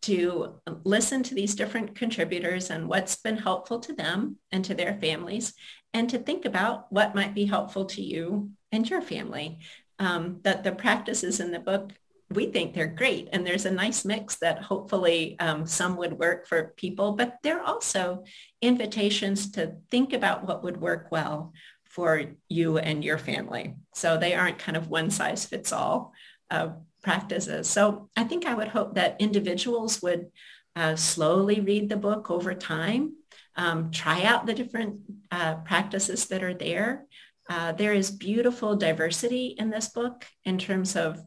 to 0.03 0.61
listen 0.85 1.23
to 1.23 1.35
these 1.35 1.55
different 1.55 1.95
contributors 1.95 2.71
and 2.71 2.88
what's 2.88 3.17
been 3.17 3.38
helpful 3.38 3.81
to 3.81 3.95
them 3.95 4.37
and 4.53 4.64
to 4.67 4.75
their 4.75 4.95
families, 5.01 5.55
and 5.95 6.11
to 6.11 6.19
think 6.19 6.45
about 6.45 6.93
what 6.93 7.14
might 7.14 7.35
be 7.35 7.47
helpful 7.47 7.87
to 7.87 8.03
you 8.03 8.51
and 8.71 8.88
your 8.88 9.01
family. 9.01 9.59
Um, 9.99 10.40
that 10.43 10.64
the 10.64 10.73
practices 10.73 11.38
in 11.38 11.53
the 11.53 11.61
book, 11.61 11.93
we 12.31 12.47
think 12.47 12.75
they're 12.75 12.88
great, 12.88 13.29
and 13.33 13.47
there's 13.47 13.64
a 13.64 13.71
nice 13.71 14.05
mix 14.05 14.37
that 14.38 14.61
hopefully 14.61 15.37
um, 15.38 15.67
some 15.67 15.97
would 15.97 16.19
work 16.19 16.49
for 16.49 16.75
people, 16.77 17.12
but 17.12 17.38
they're 17.43 17.62
also 17.62 18.25
invitations 18.61 19.53
to 19.53 19.77
think 19.90 20.12
about 20.12 20.47
what 20.47 20.64
would 20.64 20.81
work 20.81 21.09
well 21.12 21.53
for 21.94 22.24
you 22.48 22.78
and 22.78 23.04
your 23.04 23.18
family. 23.18 23.76
So 23.94 24.18
they 24.18 24.35
aren't 24.35 24.59
kind 24.59 24.76
of 24.76 24.88
one 24.88 25.11
size 25.11 25.46
fits 25.46 25.72
all 25.72 26.12
uh, 26.50 26.70
practices. 27.04 27.70
So 27.70 28.09
I 28.16 28.24
think 28.24 28.46
I 28.46 28.54
would 28.54 28.66
hope 28.66 28.96
that 28.96 29.20
individuals 29.20 30.02
would 30.02 30.26
uh, 30.74 30.96
slowly 30.96 31.61
read 31.61 31.88
the 31.88 31.96
book 31.96 32.33
over 32.33 32.52
time, 32.52 33.14
um, 33.54 33.92
try 33.92 34.24
out 34.24 34.44
the 34.44 34.54
different 34.54 35.02
uh, 35.30 35.54
practices 35.59 36.26
that 36.26 36.42
are 36.42 36.54
there. 36.54 37.04
Uh, 37.48 37.70
there 37.70 37.92
is 37.92 38.11
beautiful 38.11 38.74
diversity 38.74 39.54
in 39.57 39.70
this 39.70 39.88
book 39.88 40.26
in 40.44 40.59
terms 40.59 40.96
of 40.96 41.22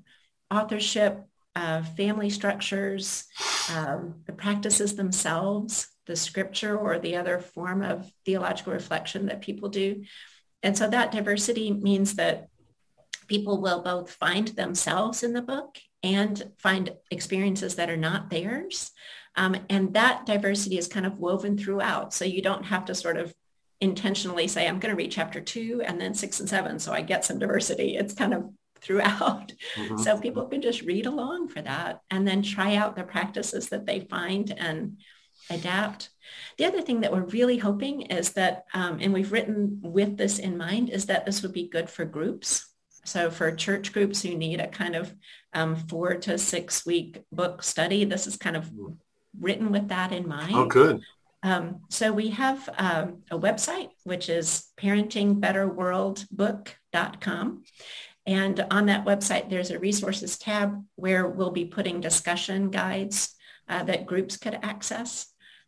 authorship, 0.51 1.23
uh, 1.55 1.81
family 1.81 2.29
structures, 2.29 3.25
um, 3.73 4.15
the 4.25 4.33
practices 4.33 4.95
themselves, 4.95 5.87
the 6.07 6.15
scripture 6.15 6.77
or 6.77 6.99
the 6.99 7.15
other 7.15 7.39
form 7.39 7.83
of 7.83 8.11
theological 8.25 8.73
reflection 8.73 9.27
that 9.27 9.41
people 9.41 9.69
do. 9.69 10.03
And 10.63 10.77
so 10.77 10.89
that 10.89 11.11
diversity 11.11 11.71
means 11.71 12.15
that 12.15 12.49
people 13.27 13.61
will 13.61 13.81
both 13.81 14.11
find 14.11 14.49
themselves 14.49 15.23
in 15.23 15.33
the 15.33 15.41
book 15.41 15.77
and 16.03 16.51
find 16.57 16.93
experiences 17.11 17.75
that 17.75 17.89
are 17.89 17.97
not 17.97 18.29
theirs. 18.29 18.91
Um, 19.35 19.55
and 19.69 19.93
that 19.93 20.25
diversity 20.25 20.77
is 20.77 20.87
kind 20.87 21.05
of 21.05 21.19
woven 21.19 21.57
throughout. 21.57 22.13
So 22.13 22.25
you 22.25 22.41
don't 22.41 22.65
have 22.65 22.85
to 22.85 22.95
sort 22.95 23.17
of 23.17 23.33
intentionally 23.81 24.47
say, 24.47 24.67
I'm 24.67 24.79
going 24.79 24.91
to 24.91 24.97
read 24.97 25.11
chapter 25.11 25.39
two 25.41 25.83
and 25.85 26.01
then 26.01 26.13
six 26.13 26.39
and 26.39 26.49
seven. 26.49 26.79
So 26.79 26.91
I 26.91 27.01
get 27.01 27.25
some 27.25 27.37
diversity. 27.37 27.95
It's 27.95 28.13
kind 28.13 28.33
of 28.33 28.49
throughout. 28.81 29.53
Mhm. 29.75 29.99
So 29.99 30.19
people 30.19 30.47
can 30.47 30.61
just 30.61 30.81
read 30.81 31.05
along 31.05 31.49
for 31.49 31.61
that 31.61 32.01
and 32.09 32.27
then 32.27 32.41
try 32.41 32.75
out 32.75 32.95
the 32.95 33.03
practices 33.03 33.69
that 33.69 33.85
they 33.85 34.01
find 34.01 34.51
and 34.57 34.97
adapt. 35.49 36.09
The 36.57 36.65
other 36.65 36.81
thing 36.81 37.01
that 37.01 37.11
we're 37.11 37.23
really 37.23 37.57
hoping 37.57 38.03
is 38.03 38.31
that, 38.33 38.65
um, 38.73 38.99
and 39.01 39.13
we've 39.13 39.31
written 39.31 39.79
with 39.81 40.17
this 40.17 40.39
in 40.39 40.57
mind, 40.57 40.89
is 40.89 41.05
that 41.05 41.25
this 41.25 41.41
would 41.41 41.53
be 41.53 41.67
good 41.67 41.89
for 41.89 42.05
groups. 42.05 42.73
So 43.05 43.31
for 43.31 43.55
church 43.55 43.93
groups 43.93 44.21
who 44.21 44.35
need 44.35 44.59
a 44.59 44.67
kind 44.67 44.95
of 44.95 45.13
um, 45.53 45.75
four 45.75 46.15
to 46.15 46.37
six 46.37 46.85
week 46.85 47.23
book 47.31 47.63
study, 47.63 48.03
this 48.03 48.27
is 48.27 48.35
kind 48.35 48.57
of 48.57 48.69
written 49.39 49.71
with 49.71 49.87
that 49.89 50.11
in 50.11 50.27
mind. 50.27 50.55
Oh, 50.55 50.65
good. 50.65 51.01
Um, 51.43 51.81
so 51.89 52.11
we 52.11 52.31
have 52.31 52.67
um, 52.77 53.21
a 53.31 53.39
website, 53.39 53.91
which 54.03 54.27
is 54.27 54.71
parentingbetterworldbook.com. 54.77 57.63
And 58.25 58.65
on 58.69 58.87
that 58.87 59.05
website, 59.05 59.49
there's 59.49 59.71
a 59.71 59.79
resources 59.79 60.37
tab 60.37 60.83
where 60.95 61.25
we'll 61.27 61.51
be 61.51 61.63
putting 61.63 62.01
discussion 62.01 62.69
guides 62.69 63.33
uh, 63.69 63.83
that 63.83 64.05
groups 64.05 64.35
could 64.35 64.59
access. 64.61 65.27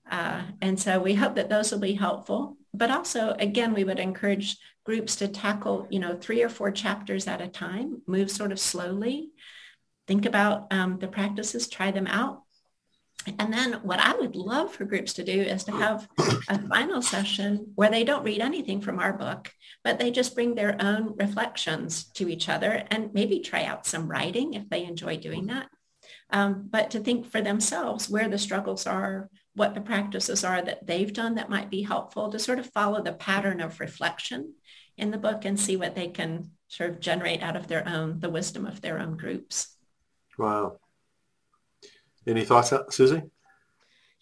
Uh, 0.09 0.43
and 0.61 0.79
so 0.79 0.99
we 0.99 1.13
hope 1.13 1.35
that 1.35 1.49
those 1.49 1.71
will 1.71 1.79
be 1.79 1.93
helpful. 1.93 2.57
But 2.73 2.91
also, 2.91 3.35
again, 3.39 3.73
we 3.73 3.83
would 3.83 3.99
encourage 3.99 4.57
groups 4.85 5.15
to 5.17 5.27
tackle, 5.27 5.87
you 5.89 5.99
know, 5.99 6.15
three 6.15 6.41
or 6.41 6.49
four 6.49 6.71
chapters 6.71 7.27
at 7.27 7.41
a 7.41 7.47
time, 7.47 8.01
move 8.07 8.31
sort 8.31 8.51
of 8.51 8.59
slowly, 8.59 9.29
think 10.07 10.25
about 10.25 10.71
um, 10.71 10.99
the 10.99 11.07
practices, 11.07 11.67
try 11.67 11.91
them 11.91 12.07
out, 12.07 12.43
and 13.37 13.53
then 13.53 13.73
what 13.83 13.99
I 13.99 14.15
would 14.15 14.35
love 14.35 14.73
for 14.73 14.85
groups 14.85 15.13
to 15.13 15.23
do 15.23 15.41
is 15.41 15.65
to 15.65 15.71
have 15.71 16.07
a 16.47 16.59
final 16.67 17.01
session 17.01 17.73
where 17.75 17.89
they 17.89 18.03
don't 18.03 18.23
read 18.23 18.41
anything 18.41 18.81
from 18.81 18.99
our 18.99 19.13
book, 19.13 19.51
but 19.83 19.99
they 19.99 20.09
just 20.09 20.35
bring 20.35 20.55
their 20.55 20.77
own 20.79 21.15
reflections 21.17 22.05
to 22.13 22.29
each 22.29 22.47
other 22.47 22.83
and 22.89 23.13
maybe 23.13 23.39
try 23.39 23.65
out 23.65 23.85
some 23.85 24.09
writing 24.09 24.53
if 24.53 24.69
they 24.69 24.85
enjoy 24.85 25.17
doing 25.17 25.47
that. 25.47 25.67
Um, 26.31 26.67
but 26.69 26.91
to 26.91 26.99
think 26.99 27.29
for 27.29 27.41
themselves 27.41 28.09
where 28.09 28.29
the 28.29 28.37
struggles 28.37 28.87
are, 28.87 29.29
what 29.59 29.75
the 29.75 29.81
practices 29.81 30.45
are 30.45 30.61
that 30.61 30.87
they've 30.87 31.11
done 31.11 31.35
that 31.35 31.49
might 31.49 31.69
be 31.69 31.81
helpful 31.81 32.31
to 32.31 32.39
sort 32.39 32.59
of 32.59 32.71
follow 32.71 33.03
the 33.03 33.11
pattern 33.11 33.59
of 33.59 33.81
reflection 33.81 34.53
in 34.97 35.11
the 35.11 35.17
book 35.17 35.43
and 35.43 35.59
see 35.59 35.75
what 35.75 35.95
they 35.95 36.07
can 36.07 36.49
sort 36.69 36.89
of 36.89 37.01
generate 37.01 37.43
out 37.43 37.57
of 37.57 37.67
their 37.67 37.85
own, 37.85 38.21
the 38.21 38.29
wisdom 38.29 38.65
of 38.65 38.79
their 38.79 38.97
own 38.99 39.17
groups. 39.17 39.75
Wow. 40.37 40.79
Any 42.25 42.45
thoughts, 42.45 42.71
Susie? 42.91 43.21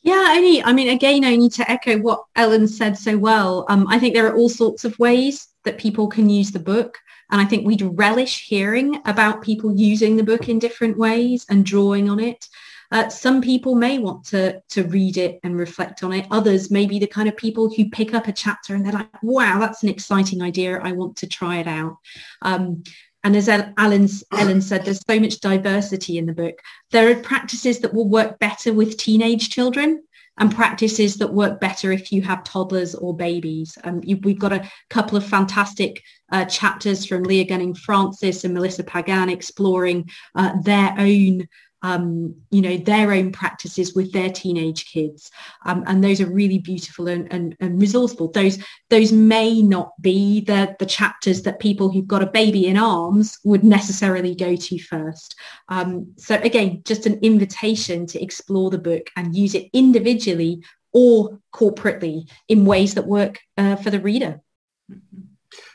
Yeah, 0.01 0.33
only, 0.35 0.63
I 0.63 0.73
mean, 0.73 0.89
again, 0.89 1.23
I 1.23 1.35
need 1.35 1.51
to 1.53 1.69
echo 1.69 1.99
what 1.99 2.23
Ellen 2.35 2.67
said 2.67 2.97
so 2.97 3.15
well. 3.15 3.63
Um, 3.69 3.85
I 3.89 3.99
think 3.99 4.15
there 4.15 4.27
are 4.27 4.35
all 4.35 4.49
sorts 4.49 4.85
of 4.85 4.97
ways 4.97 5.49
that 5.65 5.77
people 5.77 6.07
can 6.07 6.31
use 6.31 6.49
the 6.49 6.59
book. 6.59 6.97
And 7.29 7.39
I 7.39 7.45
think 7.45 7.67
we'd 7.67 7.83
relish 7.83 8.47
hearing 8.47 9.01
about 9.05 9.43
people 9.43 9.75
using 9.75 10.15
the 10.15 10.23
book 10.23 10.49
in 10.49 10.57
different 10.57 10.97
ways 10.97 11.45
and 11.47 11.63
drawing 11.63 12.09
on 12.09 12.19
it. 12.19 12.47
Uh, 12.91 13.09
some 13.09 13.41
people 13.41 13.75
may 13.75 13.99
want 13.99 14.25
to, 14.25 14.61
to 14.69 14.83
read 14.83 15.17
it 15.17 15.39
and 15.43 15.57
reflect 15.57 16.03
on 16.03 16.13
it. 16.13 16.25
Others 16.31 16.71
may 16.71 16.85
be 16.85 16.99
the 16.99 17.07
kind 17.07 17.27
of 17.27 17.35
people 17.35 17.69
who 17.69 17.89
pick 17.89 18.13
up 18.13 18.27
a 18.27 18.31
chapter 18.31 18.75
and 18.75 18.85
they're 18.85 18.93
like, 18.93 19.23
wow, 19.23 19.59
that's 19.59 19.83
an 19.83 19.89
exciting 19.89 20.41
idea. 20.41 20.79
I 20.79 20.93
want 20.93 21.17
to 21.17 21.27
try 21.27 21.57
it 21.57 21.67
out. 21.67 21.97
Um, 22.41 22.83
and 23.23 23.35
as 23.35 23.49
Alan's, 23.49 24.23
Ellen 24.31 24.61
said, 24.61 24.85
there's 24.85 25.03
so 25.05 25.19
much 25.19 25.39
diversity 25.39 26.17
in 26.17 26.25
the 26.25 26.33
book. 26.33 26.59
There 26.91 27.11
are 27.11 27.21
practices 27.21 27.79
that 27.79 27.93
will 27.93 28.07
work 28.07 28.39
better 28.39 28.73
with 28.73 28.97
teenage 28.97 29.49
children 29.49 30.03
and 30.37 30.53
practices 30.53 31.17
that 31.17 31.33
work 31.33 31.59
better 31.59 31.91
if 31.91 32.11
you 32.11 32.21
have 32.21 32.43
toddlers 32.43 32.93
or 32.95 33.15
babies. 33.15 33.77
Um, 33.83 34.01
you, 34.03 34.17
we've 34.17 34.39
got 34.39 34.53
a 34.53 34.69
couple 34.89 35.17
of 35.17 35.25
fantastic 35.25 36.03
uh, 36.31 36.45
chapters 36.45 37.05
from 37.05 37.23
Leah 37.23 37.45
Gunning 37.45 37.73
Francis 37.73 38.43
and 38.43 38.53
Melissa 38.53 38.83
Pagan 38.83 39.29
exploring 39.29 40.09
uh, 40.35 40.53
their 40.61 40.93
own 40.97 41.47
um, 41.83 42.35
you 42.49 42.61
know, 42.61 42.77
their 42.77 43.11
own 43.11 43.31
practices 43.31 43.93
with 43.93 44.11
their 44.11 44.31
teenage 44.31 44.91
kids. 44.91 45.29
Um, 45.65 45.83
and 45.85 46.03
those 46.03 46.19
are 46.19 46.29
really 46.29 46.57
beautiful 46.57 47.07
and, 47.07 47.31
and, 47.31 47.55
and, 47.59 47.79
resourceful. 47.79 48.31
Those 48.31 48.57
those 48.89 49.11
may 49.11 49.61
not 49.61 49.91
be 50.01 50.41
the, 50.41 50.75
the 50.79 50.85
chapters 50.85 51.43
that 51.43 51.59
people 51.59 51.91
who've 51.91 52.07
got 52.07 52.23
a 52.23 52.27
baby 52.27 52.65
in 52.65 52.77
arms 52.77 53.37
would 53.43 53.63
necessarily 53.63 54.33
go 54.33 54.55
to 54.55 54.79
first. 54.79 55.35
Um, 55.69 56.13
so 56.17 56.35
again, 56.35 56.81
just 56.83 57.05
an 57.05 57.19
invitation 57.21 58.07
to 58.07 58.21
explore 58.21 58.71
the 58.71 58.79
book 58.79 59.09
and 59.15 59.35
use 59.35 59.53
it 59.53 59.69
individually 59.73 60.63
or 60.93 61.39
corporately 61.53 62.27
in 62.47 62.65
ways 62.65 62.95
that 62.95 63.05
work 63.05 63.39
uh, 63.57 63.75
for 63.75 63.91
the 63.91 63.99
reader. 63.99 64.41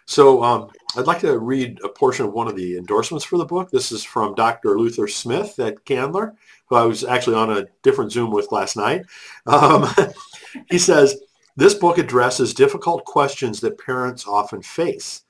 So 0.06 0.42
um, 0.42 0.70
I'd 0.96 1.06
like 1.06 1.20
to 1.20 1.38
read 1.38 1.80
a 1.84 1.88
portion 1.88 2.26
of 2.26 2.32
one 2.32 2.48
of 2.48 2.56
the 2.56 2.76
endorsements 2.76 3.24
for 3.24 3.38
the 3.38 3.44
book. 3.44 3.70
This 3.70 3.92
is 3.92 4.04
from 4.04 4.34
Dr. 4.34 4.78
Luther 4.78 5.08
Smith 5.08 5.58
at 5.58 5.84
Candler, 5.84 6.34
who 6.66 6.76
I 6.76 6.84
was 6.84 7.04
actually 7.04 7.36
on 7.36 7.56
a 7.56 7.66
different 7.82 8.12
Zoom 8.12 8.30
with 8.30 8.52
last 8.52 8.76
night. 8.76 9.06
Um, 9.46 9.86
he 10.70 10.78
says, 10.78 11.20
this 11.56 11.74
book 11.74 11.98
addresses 11.98 12.54
difficult 12.54 13.04
questions 13.04 13.60
that 13.60 13.78
parents 13.78 14.26
often 14.26 14.62
face. 14.62 15.22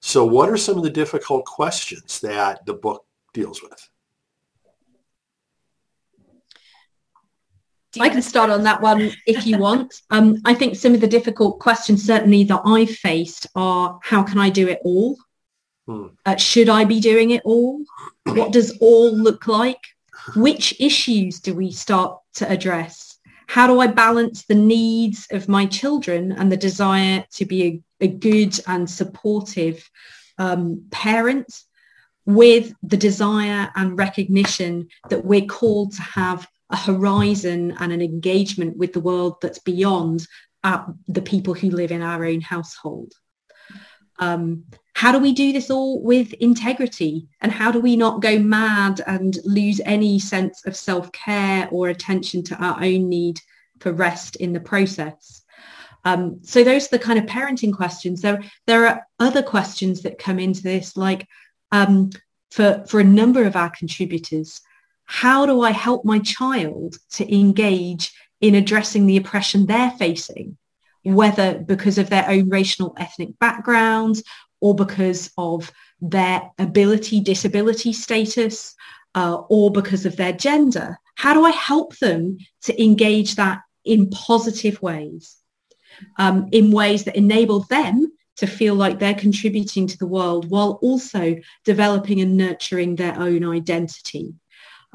So 0.00 0.24
what 0.24 0.48
are 0.48 0.56
some 0.56 0.76
of 0.76 0.82
the 0.82 0.90
difficult 0.90 1.44
questions 1.44 2.20
that 2.20 2.64
the 2.66 2.74
book 2.74 3.04
deals 3.34 3.62
with? 3.62 3.88
I 8.00 8.08
can 8.08 8.22
start 8.22 8.50
on 8.50 8.62
that 8.64 8.82
one 8.82 9.12
if 9.26 9.46
you 9.46 9.58
want. 9.58 9.94
Um, 10.10 10.36
I 10.44 10.54
think 10.54 10.76
some 10.76 10.94
of 10.94 11.00
the 11.00 11.08
difficult 11.08 11.58
questions 11.58 12.04
certainly 12.04 12.44
that 12.44 12.62
I've 12.64 12.90
faced 12.90 13.46
are 13.56 13.98
how 14.02 14.22
can 14.22 14.38
I 14.38 14.50
do 14.50 14.68
it 14.68 14.78
all? 14.84 15.16
Hmm. 15.86 16.06
Uh, 16.24 16.36
should 16.36 16.68
I 16.68 16.84
be 16.84 17.00
doing 17.00 17.30
it 17.30 17.42
all? 17.44 17.84
What 18.24 18.52
does 18.52 18.76
all 18.78 19.16
look 19.16 19.46
like? 19.46 19.80
Which 20.36 20.74
issues 20.80 21.40
do 21.40 21.54
we 21.54 21.70
start 21.72 22.18
to 22.34 22.50
address? 22.50 23.18
How 23.48 23.66
do 23.66 23.80
I 23.80 23.86
balance 23.86 24.44
the 24.44 24.54
needs 24.54 25.26
of 25.30 25.48
my 25.48 25.66
children 25.66 26.32
and 26.32 26.50
the 26.50 26.56
desire 26.56 27.24
to 27.32 27.44
be 27.44 27.64
a, 27.64 28.04
a 28.04 28.08
good 28.08 28.58
and 28.66 28.88
supportive 28.88 29.88
um, 30.38 30.84
parent 30.90 31.46
with 32.26 32.74
the 32.82 32.96
desire 32.96 33.70
and 33.76 33.98
recognition 33.98 34.88
that 35.10 35.24
we're 35.24 35.46
called 35.46 35.92
to 35.94 36.02
have 36.02 36.46
a 36.70 36.76
horizon 36.76 37.76
and 37.78 37.92
an 37.92 38.02
engagement 38.02 38.76
with 38.76 38.92
the 38.92 39.00
world 39.00 39.36
that's 39.40 39.60
beyond 39.60 40.26
uh, 40.64 40.84
the 41.06 41.22
people 41.22 41.54
who 41.54 41.70
live 41.70 41.92
in 41.92 42.02
our 42.02 42.24
own 42.24 42.40
household. 42.40 43.12
Um, 44.18 44.64
how 44.94 45.12
do 45.12 45.18
we 45.18 45.32
do 45.32 45.52
this 45.52 45.70
all 45.70 46.02
with 46.02 46.32
integrity? 46.34 47.28
And 47.40 47.52
how 47.52 47.70
do 47.70 47.80
we 47.80 47.96
not 47.96 48.22
go 48.22 48.38
mad 48.38 49.02
and 49.06 49.36
lose 49.44 49.80
any 49.84 50.18
sense 50.18 50.64
of 50.66 50.74
self-care 50.74 51.68
or 51.70 51.88
attention 51.88 52.42
to 52.44 52.56
our 52.56 52.82
own 52.82 53.08
need 53.08 53.38
for 53.78 53.92
rest 53.92 54.36
in 54.36 54.52
the 54.52 54.60
process? 54.60 55.42
Um, 56.04 56.38
so 56.42 56.64
those 56.64 56.86
are 56.86 56.96
the 56.96 57.04
kind 57.04 57.18
of 57.18 57.26
parenting 57.26 57.74
questions. 57.74 58.22
There, 58.22 58.42
there 58.66 58.86
are 58.86 59.06
other 59.18 59.42
questions 59.42 60.02
that 60.02 60.18
come 60.18 60.38
into 60.38 60.62
this, 60.62 60.96
like 60.96 61.26
um, 61.72 62.10
for, 62.50 62.84
for 62.88 63.00
a 63.00 63.04
number 63.04 63.44
of 63.44 63.54
our 63.54 63.70
contributors, 63.70 64.60
how 65.06 65.46
do 65.46 65.62
I 65.62 65.70
help 65.70 66.04
my 66.04 66.18
child 66.18 66.96
to 67.12 67.34
engage 67.34 68.12
in 68.40 68.54
addressing 68.54 69.06
the 69.06 69.16
oppression 69.16 69.66
they're 69.66 69.92
facing, 69.92 70.56
whether 71.04 71.58
because 71.58 71.98
of 71.98 72.10
their 72.10 72.28
own 72.28 72.48
racial 72.48 72.94
ethnic 72.98 73.38
backgrounds 73.38 74.22
or 74.60 74.74
because 74.74 75.30
of 75.38 75.72
their 76.00 76.50
ability, 76.58 77.20
disability 77.20 77.92
status, 77.92 78.74
uh, 79.14 79.42
or 79.48 79.70
because 79.70 80.04
of 80.04 80.16
their 80.16 80.32
gender? 80.32 80.98
How 81.14 81.32
do 81.32 81.44
I 81.44 81.50
help 81.50 81.96
them 81.98 82.38
to 82.62 82.82
engage 82.82 83.36
that 83.36 83.60
in 83.84 84.10
positive 84.10 84.82
ways, 84.82 85.36
um, 86.18 86.48
in 86.52 86.72
ways 86.72 87.04
that 87.04 87.16
enable 87.16 87.60
them 87.60 88.12
to 88.36 88.46
feel 88.46 88.74
like 88.74 88.98
they're 88.98 89.14
contributing 89.14 89.86
to 89.86 89.96
the 89.96 90.06
world 90.06 90.50
while 90.50 90.78
also 90.82 91.36
developing 91.64 92.20
and 92.20 92.36
nurturing 92.36 92.96
their 92.96 93.18
own 93.18 93.44
identity? 93.48 94.34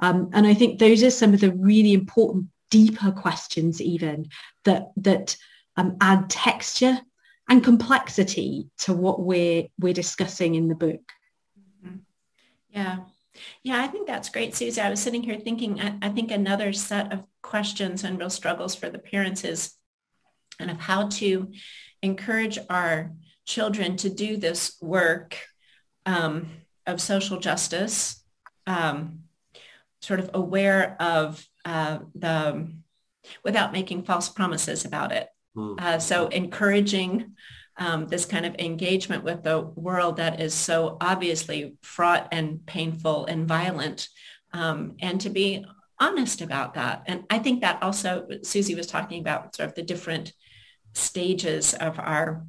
Um, 0.02 0.30
and 0.34 0.48
I 0.48 0.54
think 0.54 0.80
those 0.80 1.04
are 1.04 1.12
some 1.12 1.34
of 1.34 1.40
the 1.40 1.52
really 1.52 1.94
important 1.94 2.48
deeper 2.70 3.12
questions 3.12 3.82
even 3.82 4.30
that 4.66 4.92
that 4.98 5.36
um, 5.78 5.98
add 6.02 6.30
texture 6.30 6.98
and 7.50 7.64
complexity 7.64 8.70
to 8.80 8.94
what 8.94 9.22
we're 9.22 9.68
we're 9.80 9.94
discussing 9.94 10.56
in 10.56 10.68
the 10.68 10.76
book. 10.76 11.02
Mm-hmm. 11.86 11.98
Yeah. 12.70 13.00
Yeah, 13.64 13.82
I 13.82 13.88
think 13.88 14.08
that's 14.08 14.30
great, 14.30 14.56
Susie. 14.56 14.82
I 14.82 14.90
was 14.90 15.02
sitting 15.02 15.24
here 15.24 15.40
thinking, 15.40 15.80
I, 15.80 15.96
I 16.02 16.10
think 16.10 16.32
another 16.32 16.74
set 16.74 17.14
of 17.14 17.24
questions 17.42 18.04
and 18.04 18.20
real 18.20 18.30
struggles 18.30 18.76
for 18.76 18.90
the 18.90 19.00
parents 19.00 19.46
is 19.46 19.74
and 20.60 20.70
of 20.70 20.78
how 20.78 21.08
to 21.08 21.52
encourage 22.02 22.60
our 22.70 23.14
children 23.46 23.98
to 23.98 24.10
do 24.10 24.38
this 24.38 24.78
work 24.82 25.38
um, 26.06 26.50
of 26.86 27.02
social 27.02 27.40
justice 27.40 28.24
um, 28.68 29.24
sort 30.02 30.20
of 30.20 30.32
aware 30.34 30.96
of 31.00 31.46
uh, 31.66 32.00
the, 32.16 32.68
without 33.44 33.72
making 33.72 34.04
false 34.04 34.30
promises 34.30 34.86
about 34.86 35.12
it. 35.12 35.28
Mm. 35.56 35.80
Uh, 35.80 36.00
so 36.00 36.28
encouraging 36.28 37.36
um, 37.78 38.08
this 38.08 38.26
kind 38.26 38.46
of 38.46 38.56
engagement 38.60 39.24
with 39.24 39.44
the 39.44 39.62
world 39.62 40.18
that 40.18 40.40
is 40.40 40.54
so 40.54 40.98
obviously 41.02 41.76
fraught 41.82 42.28
and 42.32 42.66
painful 42.66 43.26
and 43.26 43.48
violent 43.48 44.08
um, 44.54 44.96
and 45.00 45.22
to 45.22 45.30
be 45.30 45.66
honest 46.00 46.42
about 46.42 46.74
that. 46.74 47.04
And 47.06 47.24
I 47.30 47.40
think 47.40 47.62
that 47.62 47.82
also 47.82 48.28
Susie 48.44 48.76
was 48.76 48.88
talking 48.88 49.22
about 49.22 49.56
sort 49.56 49.70
of 49.70 49.76
the 49.76 49.84
different 49.84 50.34
stages 50.94 51.74
of 51.74 52.00
our 52.00 52.46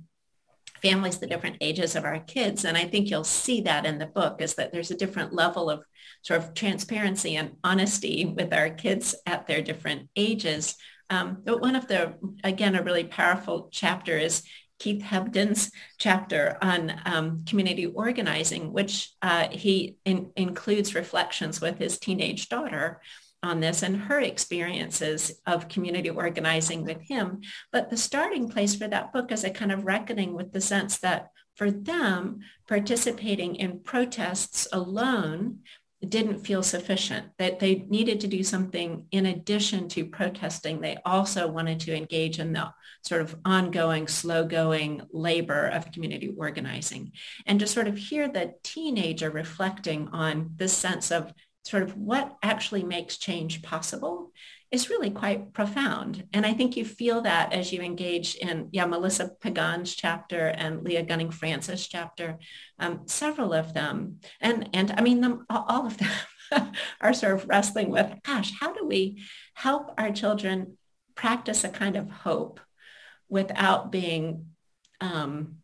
families, 0.83 1.19
the 1.19 1.27
different 1.27 1.57
ages 1.61 1.97
of 1.97 2.05
our 2.05 2.19
kids. 2.21 2.65
And 2.65 2.77
I 2.77 2.85
think 2.85 3.09
you'll 3.09 3.25
see 3.25 3.61
that 3.63 3.87
in 3.87 3.99
the 3.99 4.07
book 4.07 4.43
is 4.43 4.55
that 4.57 4.73
there's 4.73 4.91
a 4.91 4.97
different 4.97 5.33
level 5.33 5.71
of 5.71 5.85
sort 6.23 6.43
of 6.43 6.55
transparency 6.55 7.37
and 7.37 7.53
honesty 7.63 8.27
with 8.27 8.53
our 8.53 8.71
kids 8.71 9.15
at 9.27 9.47
their 9.47 9.63
different 9.63 10.09
ages 10.17 10.77
um, 11.13 11.43
one 11.45 11.77
of 11.77 11.89
the, 11.89 12.15
again, 12.43 12.75
a 12.75 12.83
really 12.83 13.05
powerful 13.05 13.69
chapter 13.71 14.17
is 14.17 14.45
Keith 14.79 15.03
Hebden's 15.03 15.71
chapter 15.99 16.57
on 16.63 16.93
um, 17.05 17.45
community 17.45 17.87
organizing, 17.87 18.73
which 18.73 19.13
uh, 19.21 19.49
he 19.51 19.97
in, 20.07 20.33
includes 20.37 20.95
reflections 20.95 21.61
with 21.61 21.77
his 21.77 21.99
teenage 21.99 22.49
daughter 22.49 23.03
on 23.43 23.61
this 23.61 23.83
and 23.83 23.97
her 23.97 24.21
experiences 24.21 25.41
of 25.47 25.69
community 25.69 26.11
organizing 26.11 26.85
with 26.85 27.01
him. 27.03 27.41
But 27.73 27.91
the 27.91 27.97
starting 27.97 28.49
place 28.49 28.75
for 28.75 28.89
that 28.89 29.13
book 29.13 29.33
is 29.33 29.45
a 29.45 29.51
kind 29.51 29.73
of 29.73 29.85
reckoning 29.85 30.35
with 30.35 30.53
the 30.53 30.61
sense 30.61 30.99
that 30.99 31.29
for 31.57 31.71
them, 31.71 32.41
participating 32.69 33.57
in 33.57 33.81
protests 33.81 34.67
alone 34.73 35.61
didn't 36.09 36.45
feel 36.45 36.65
sufficient, 36.65 37.27
that 37.39 37.61
they 37.61 37.87
needed 37.89 38.19
to 38.21 38.27
do 38.27 38.43
something 38.43 39.07
in 39.13 39.27
addition 39.27 39.89
to 39.89 40.05
protesting. 40.05 40.81
They 40.81 40.99
also 41.05 41.47
wanted 41.47 41.79
to 41.81 41.97
engage 41.97 42.41
in 42.41 42.53
the 42.53 42.73
sort 43.03 43.21
of 43.21 43.37
ongoing, 43.45 44.09
slow-going 44.09 45.03
labor 45.13 45.69
of 45.69 45.93
community 45.93 46.35
organizing. 46.37 47.13
And 47.47 47.61
to 47.61 47.69
sort 47.69 47.87
of 47.87 47.97
hear 47.97 48.29
the 48.29 48.55
teenager 48.65 49.31
reflecting 49.31 50.09
on 50.09 50.51
this 50.57 50.73
sense 50.73 51.13
of 51.13 51.33
sort 51.63 51.83
of 51.83 51.97
what 51.97 52.37
actually 52.43 52.83
makes 52.83 53.17
change 53.17 53.63
possible 53.63 54.33
is 54.73 54.89
really 54.89 55.11
quite 55.11 55.53
profound. 55.53 56.25
And 56.33 56.47
I 56.47 56.55
think 56.55 56.77
you 56.77 56.85
feel 56.85 57.21
that 57.21 57.53
as 57.53 57.73
you 57.73 57.83
engage 57.83 58.35
in, 58.37 58.69
yeah, 58.73 58.87
Melissa 58.87 59.31
Pagan's 59.41 59.95
chapter 59.95 60.47
and 60.49 60.83
Leah 60.83 61.03
Gunning 61.03 61.31
Francis 61.31 61.87
chapter, 61.87 62.39
um, 62.79 63.03
several 63.05 63.53
of 63.53 63.75
them, 63.75 64.21
and, 64.41 64.71
and 64.73 64.95
I 64.97 65.03
mean, 65.03 65.21
them, 65.21 65.45
all 65.51 65.87
of 65.87 65.99
them 65.99 66.73
are 67.01 67.13
sort 67.13 67.35
of 67.35 67.49
wrestling 67.49 67.91
with, 67.91 68.11
gosh, 68.25 68.53
how 68.59 68.73
do 68.73 68.87
we 68.87 69.23
help 69.53 69.93
our 69.99 70.11
children 70.11 70.79
practice 71.15 71.65
a 71.65 71.69
kind 71.69 71.97
of 71.97 72.11
hope 72.11 72.59
without 73.29 73.93
being, 73.93 74.47
um, 75.03 75.57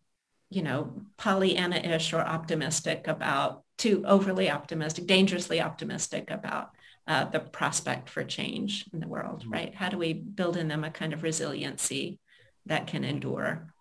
you 0.51 0.63
know, 0.63 1.01
Pollyanna-ish 1.17 2.13
or 2.13 2.21
optimistic 2.21 3.09
about, 3.09 3.65
too 3.79 4.05
overly 4.07 4.51
optimistic, 4.51 5.07
dangerously 5.07 5.61
optimistic 5.61 6.31
about 6.31 6.71
uh, 7.07 7.25
the 7.25 7.41
prospect 7.41 8.11
for 8.11 8.23
change 8.23 8.85
in 8.93 9.01
the 9.01 9.09
world, 9.09 9.41
mm-hmm. 9.41 9.53
right? 9.53 9.75
How 9.75 9.89
do 9.89 9.97
we 9.97 10.13
build 10.13 10.57
in 10.57 10.69
them 10.69 10.85
a 10.85 10.91
kind 10.91 11.15
of 11.15 11.23
resiliency 11.23 12.19
that 12.67 12.87
can 12.87 13.05
endure? 13.05 13.73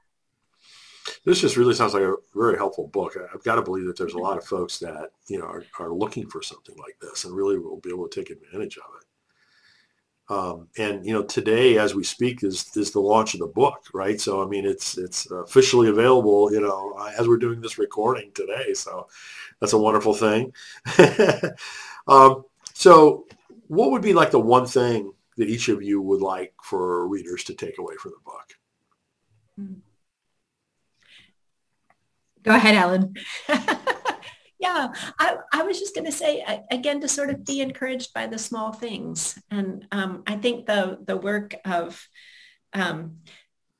This 1.26 1.42
just 1.42 1.58
really 1.58 1.74
sounds 1.74 1.94
like 1.94 2.04
a 2.04 2.16
very 2.36 2.58
helpful 2.58 2.88
book. 2.88 3.18
I've 3.34 3.44
got 3.44 3.56
to 3.56 3.62
believe 3.62 3.86
that 3.86 3.98
there's 3.98 4.14
a 4.14 4.20
lot 4.20 4.38
of 4.38 4.46
folks 4.46 4.78
that 4.80 5.10
you 5.28 5.40
know 5.40 5.46
are, 5.46 5.64
are 5.80 5.94
looking 5.94 6.28
for 6.30 6.42
something 6.42 6.76
like 6.78 6.98
this 7.02 7.26
and 7.26 7.36
really 7.36 7.58
will 7.58 7.80
be 7.80 7.90
able 7.90 8.08
to 8.08 8.20
take 8.20 8.30
advantage 8.30 8.78
of 8.78 8.84
it. 9.02 9.07
Um, 10.30 10.68
and 10.78 11.06
you 11.06 11.13
know, 11.13 11.24
today 11.24 11.78
as 11.78 11.96
we 11.96 12.04
speak 12.04 12.44
is 12.44 12.76
is 12.76 12.92
the 12.92 13.00
launch 13.00 13.34
of 13.34 13.40
the 13.40 13.48
book, 13.48 13.86
right? 13.94 14.20
So 14.20 14.44
I 14.44 14.48
mean, 14.48 14.66
it's 14.66 14.98
it's 14.98 15.30
officially 15.32 15.88
available. 15.88 16.52
You 16.52 16.62
know, 16.62 16.98
as 17.18 17.28
we're 17.28 17.38
doing 17.38 17.62
this 17.62 17.78
recording 17.78 18.32
today, 18.34 18.74
so 18.74 19.08
that's 19.60 19.74
a 19.74 19.78
wonderful 19.78 20.13
thing. 20.13 20.54
um, 22.08 22.44
so 22.74 23.26
what 23.68 23.92
would 23.92 24.02
be 24.02 24.13
like 24.13 24.32
the 24.32 24.40
one 24.40 24.66
thing 24.66 25.13
that 25.38 25.50
each 25.50 25.70
of 25.70 25.82
you 25.82 26.02
would 26.02 26.22
like 26.22 26.54
for 26.62 27.08
readers 27.08 27.44
to 27.46 27.54
take 27.54 27.78
away 27.78 27.96
from 27.96 28.12
the 28.12 28.24
book? 28.26 28.58
Go 32.44 32.54
ahead, 32.56 32.76
Ellen. 32.76 33.13
yeah, 34.68 34.94
I, 35.20 35.38
I 35.54 35.64
was 35.64 35.80
just 35.80 35.96
going 35.96 36.06
to 36.06 36.12
say, 36.12 36.44
again, 36.72 37.00
to 37.02 37.08
sort 37.08 37.30
of 37.30 37.46
be 37.46 37.62
encouraged 37.62 38.14
by 38.14 38.28
the 38.28 38.38
small 38.38 38.72
things. 38.74 39.40
And 39.50 39.88
um, 39.92 40.24
I 40.28 40.36
think 40.36 40.66
the, 40.66 41.00
the 41.06 41.18
work 41.18 41.56
of 41.66 42.08
um, 42.74 43.18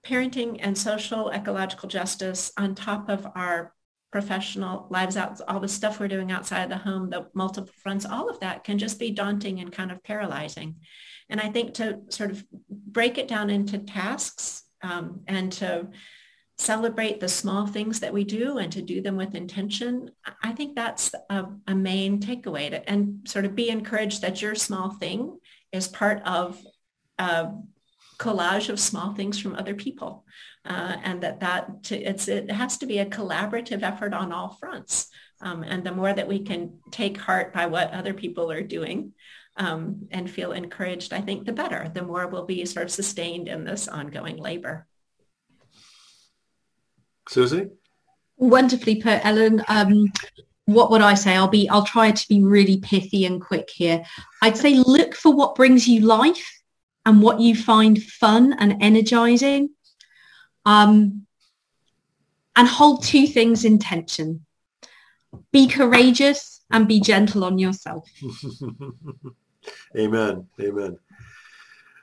parenting 0.06 0.60
and 0.62 0.78
social 0.78 1.32
ecological 1.32 1.89
justice 1.89 2.52
on 2.58 2.76
top 2.76 3.10
of 3.10 3.28
our 3.36 3.73
professional 4.12 4.88
lives 4.89 5.17
out, 5.17 5.41
all 5.47 5.60
the 5.60 5.67
stuff 5.67 6.00
we're 6.00 6.08
doing 6.08 6.32
outside 6.32 6.69
the 6.69 6.78
home, 6.78 7.10
the 7.10 7.28
multiple 7.34 7.73
fronts, 7.84 8.06
all 8.06 8.30
of 8.30 8.39
that 8.39 8.63
can 8.63 8.78
just 8.78 8.97
be 9.00 9.12
daunting 9.12 9.60
and 9.60 9.71
kind 9.71 9.91
of 9.91 10.02
paralyzing. 10.04 10.76
And 11.30 11.41
I 11.41 11.50
think 11.50 11.73
to 11.76 12.00
sort 12.10 12.32
of 12.32 12.45
break 12.69 13.17
it 13.17 13.28
down 13.28 13.50
into 13.50 13.80
tasks 13.80 14.63
um, 14.82 15.21
and 15.28 15.52
to 15.54 15.89
celebrate 16.57 17.19
the 17.19 17.29
small 17.29 17.67
things 17.67 17.99
that 17.99 18.13
we 18.13 18.23
do 18.23 18.57
and 18.57 18.71
to 18.71 18.81
do 18.81 19.01
them 19.01 19.15
with 19.15 19.35
intention, 19.35 20.09
I 20.43 20.51
think 20.53 20.75
that's 20.75 21.13
a, 21.29 21.45
a 21.67 21.75
main 21.75 22.19
takeaway 22.19 22.69
to, 22.71 22.89
and 22.89 23.27
sort 23.27 23.45
of 23.45 23.55
be 23.55 23.69
encouraged 23.69 24.21
that 24.21 24.41
your 24.41 24.55
small 24.55 24.91
thing 24.91 25.37
is 25.71 25.87
part 25.87 26.21
of 26.25 26.59
a 27.19 27.51
collage 28.17 28.69
of 28.69 28.79
small 28.79 29.13
things 29.13 29.39
from 29.39 29.55
other 29.55 29.75
people 29.75 30.25
uh, 30.67 30.97
and 31.03 31.21
that 31.21 31.39
that 31.39 31.83
to, 31.83 31.97
it's 31.97 32.27
it 32.27 32.51
has 32.51 32.77
to 32.77 32.85
be 32.85 32.99
a 32.99 33.05
collaborative 33.05 33.83
effort 33.83 34.13
on 34.13 34.31
all 34.31 34.57
fronts. 34.59 35.07
Um, 35.39 35.63
and 35.63 35.83
the 35.83 35.91
more 35.91 36.11
that 36.11 36.27
we 36.27 36.39
can 36.39 36.79
take 36.91 37.17
heart 37.17 37.53
by 37.53 37.67
what 37.67 37.91
other 37.91 38.13
people 38.13 38.51
are 38.51 38.63
doing 38.63 39.13
um, 39.55 40.07
and 40.11 40.29
feel 40.29 40.51
encouraged, 40.51 41.13
I 41.13 41.21
think 41.21 41.45
the 41.45 41.53
better. 41.53 41.91
The 41.93 42.01
more 42.01 42.27
we'll 42.27 42.45
be 42.45 42.65
sort 42.65 42.85
of 42.85 42.91
sustained 42.91 43.47
in 43.47 43.63
this 43.63 43.87
ongoing 43.87 44.37
labor. 44.37 44.87
Susie? 47.27 47.69
Wonderfully 48.37 49.01
put, 49.01 49.25
Ellen. 49.25 49.63
Um, 49.67 50.11
what 50.65 50.91
would 50.91 51.01
I 51.01 51.13
say? 51.13 51.35
I'll 51.35 51.47
be, 51.47 51.67
I'll 51.69 51.85
try 51.85 52.11
to 52.11 52.27
be 52.27 52.43
really 52.43 52.77
pithy 52.77 53.25
and 53.25 53.41
quick 53.41 53.69
here. 53.73 54.03
I'd 54.41 54.57
say 54.57 54.75
look 54.75 55.15
for 55.15 55.33
what 55.33 55.55
brings 55.55 55.87
you 55.87 56.01
life 56.01 56.61
and 57.05 57.21
what 57.21 57.39
you 57.39 57.55
find 57.55 58.01
fun 58.03 58.53
and 58.59 58.81
energizing 58.81 59.69
um, 60.65 61.25
and 62.55 62.67
hold 62.67 63.03
two 63.03 63.27
things 63.27 63.63
in 63.63 63.79
tension. 63.79 64.45
Be 65.53 65.67
courageous 65.67 66.61
and 66.69 66.87
be 66.87 66.99
gentle 66.99 67.45
on 67.45 67.57
yourself. 67.57 68.09
Amen. 69.97 70.47
Amen. 70.61 70.97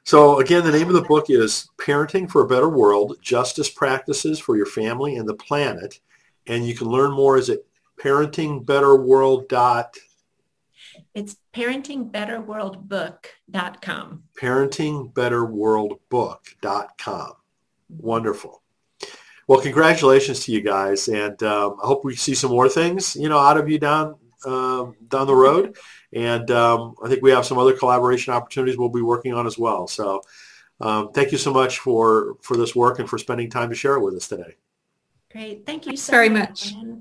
So 0.04 0.38
again, 0.38 0.64
the 0.64 0.72
name 0.72 0.88
of 0.88 0.94
the 0.94 1.02
book 1.02 1.30
is 1.30 1.68
Parenting 1.78 2.30
for 2.30 2.42
a 2.42 2.46
Better 2.46 2.68
World, 2.68 3.16
Justice 3.22 3.70
Practices 3.70 4.38
for 4.38 4.54
Your 4.54 4.66
Family 4.66 5.16
and 5.16 5.26
the 5.26 5.34
Planet. 5.34 5.98
And 6.46 6.66
you 6.66 6.74
can 6.74 6.88
learn 6.88 7.12
more 7.12 7.38
is 7.38 7.48
at 7.48 7.60
parentingbetterworld. 7.98 9.48
Dot, 9.48 9.96
it's 11.14 11.36
parentingbetterworldbook.com. 11.54 14.22
Parentingbetterworldbook.com. 14.38 17.32
Wonderful. 17.88 18.60
Well, 19.46 19.60
congratulations 19.60 20.40
to 20.44 20.52
you 20.52 20.62
guys, 20.62 21.06
and 21.08 21.42
um, 21.42 21.76
I 21.82 21.86
hope 21.86 22.02
we 22.04 22.16
see 22.16 22.34
some 22.34 22.50
more 22.50 22.66
things, 22.68 23.14
you 23.14 23.28
know, 23.28 23.38
out 23.38 23.58
of 23.58 23.68
you 23.68 23.78
down 23.78 24.16
um, 24.46 24.96
down 25.08 25.26
the 25.26 25.34
road. 25.34 25.76
And 26.12 26.50
um, 26.50 26.94
I 27.02 27.08
think 27.08 27.22
we 27.22 27.30
have 27.30 27.46
some 27.46 27.58
other 27.58 27.76
collaboration 27.76 28.32
opportunities 28.32 28.78
we'll 28.78 28.88
be 28.88 29.02
working 29.02 29.34
on 29.34 29.46
as 29.46 29.58
well. 29.58 29.86
So, 29.86 30.22
um, 30.80 31.12
thank 31.12 31.32
you 31.32 31.38
so 31.38 31.52
much 31.52 31.78
for 31.78 32.36
for 32.42 32.56
this 32.56 32.74
work 32.74 32.98
and 32.98 33.08
for 33.08 33.18
spending 33.18 33.48
time 33.48 33.68
to 33.70 33.74
share 33.74 33.94
it 33.94 34.00
with 34.00 34.14
us 34.14 34.28
today. 34.28 34.56
Great, 35.30 35.66
thank 35.66 35.86
you 35.86 35.96
so 35.96 36.12
very 36.12 36.28
much. 36.28 36.74
much. 36.74 36.98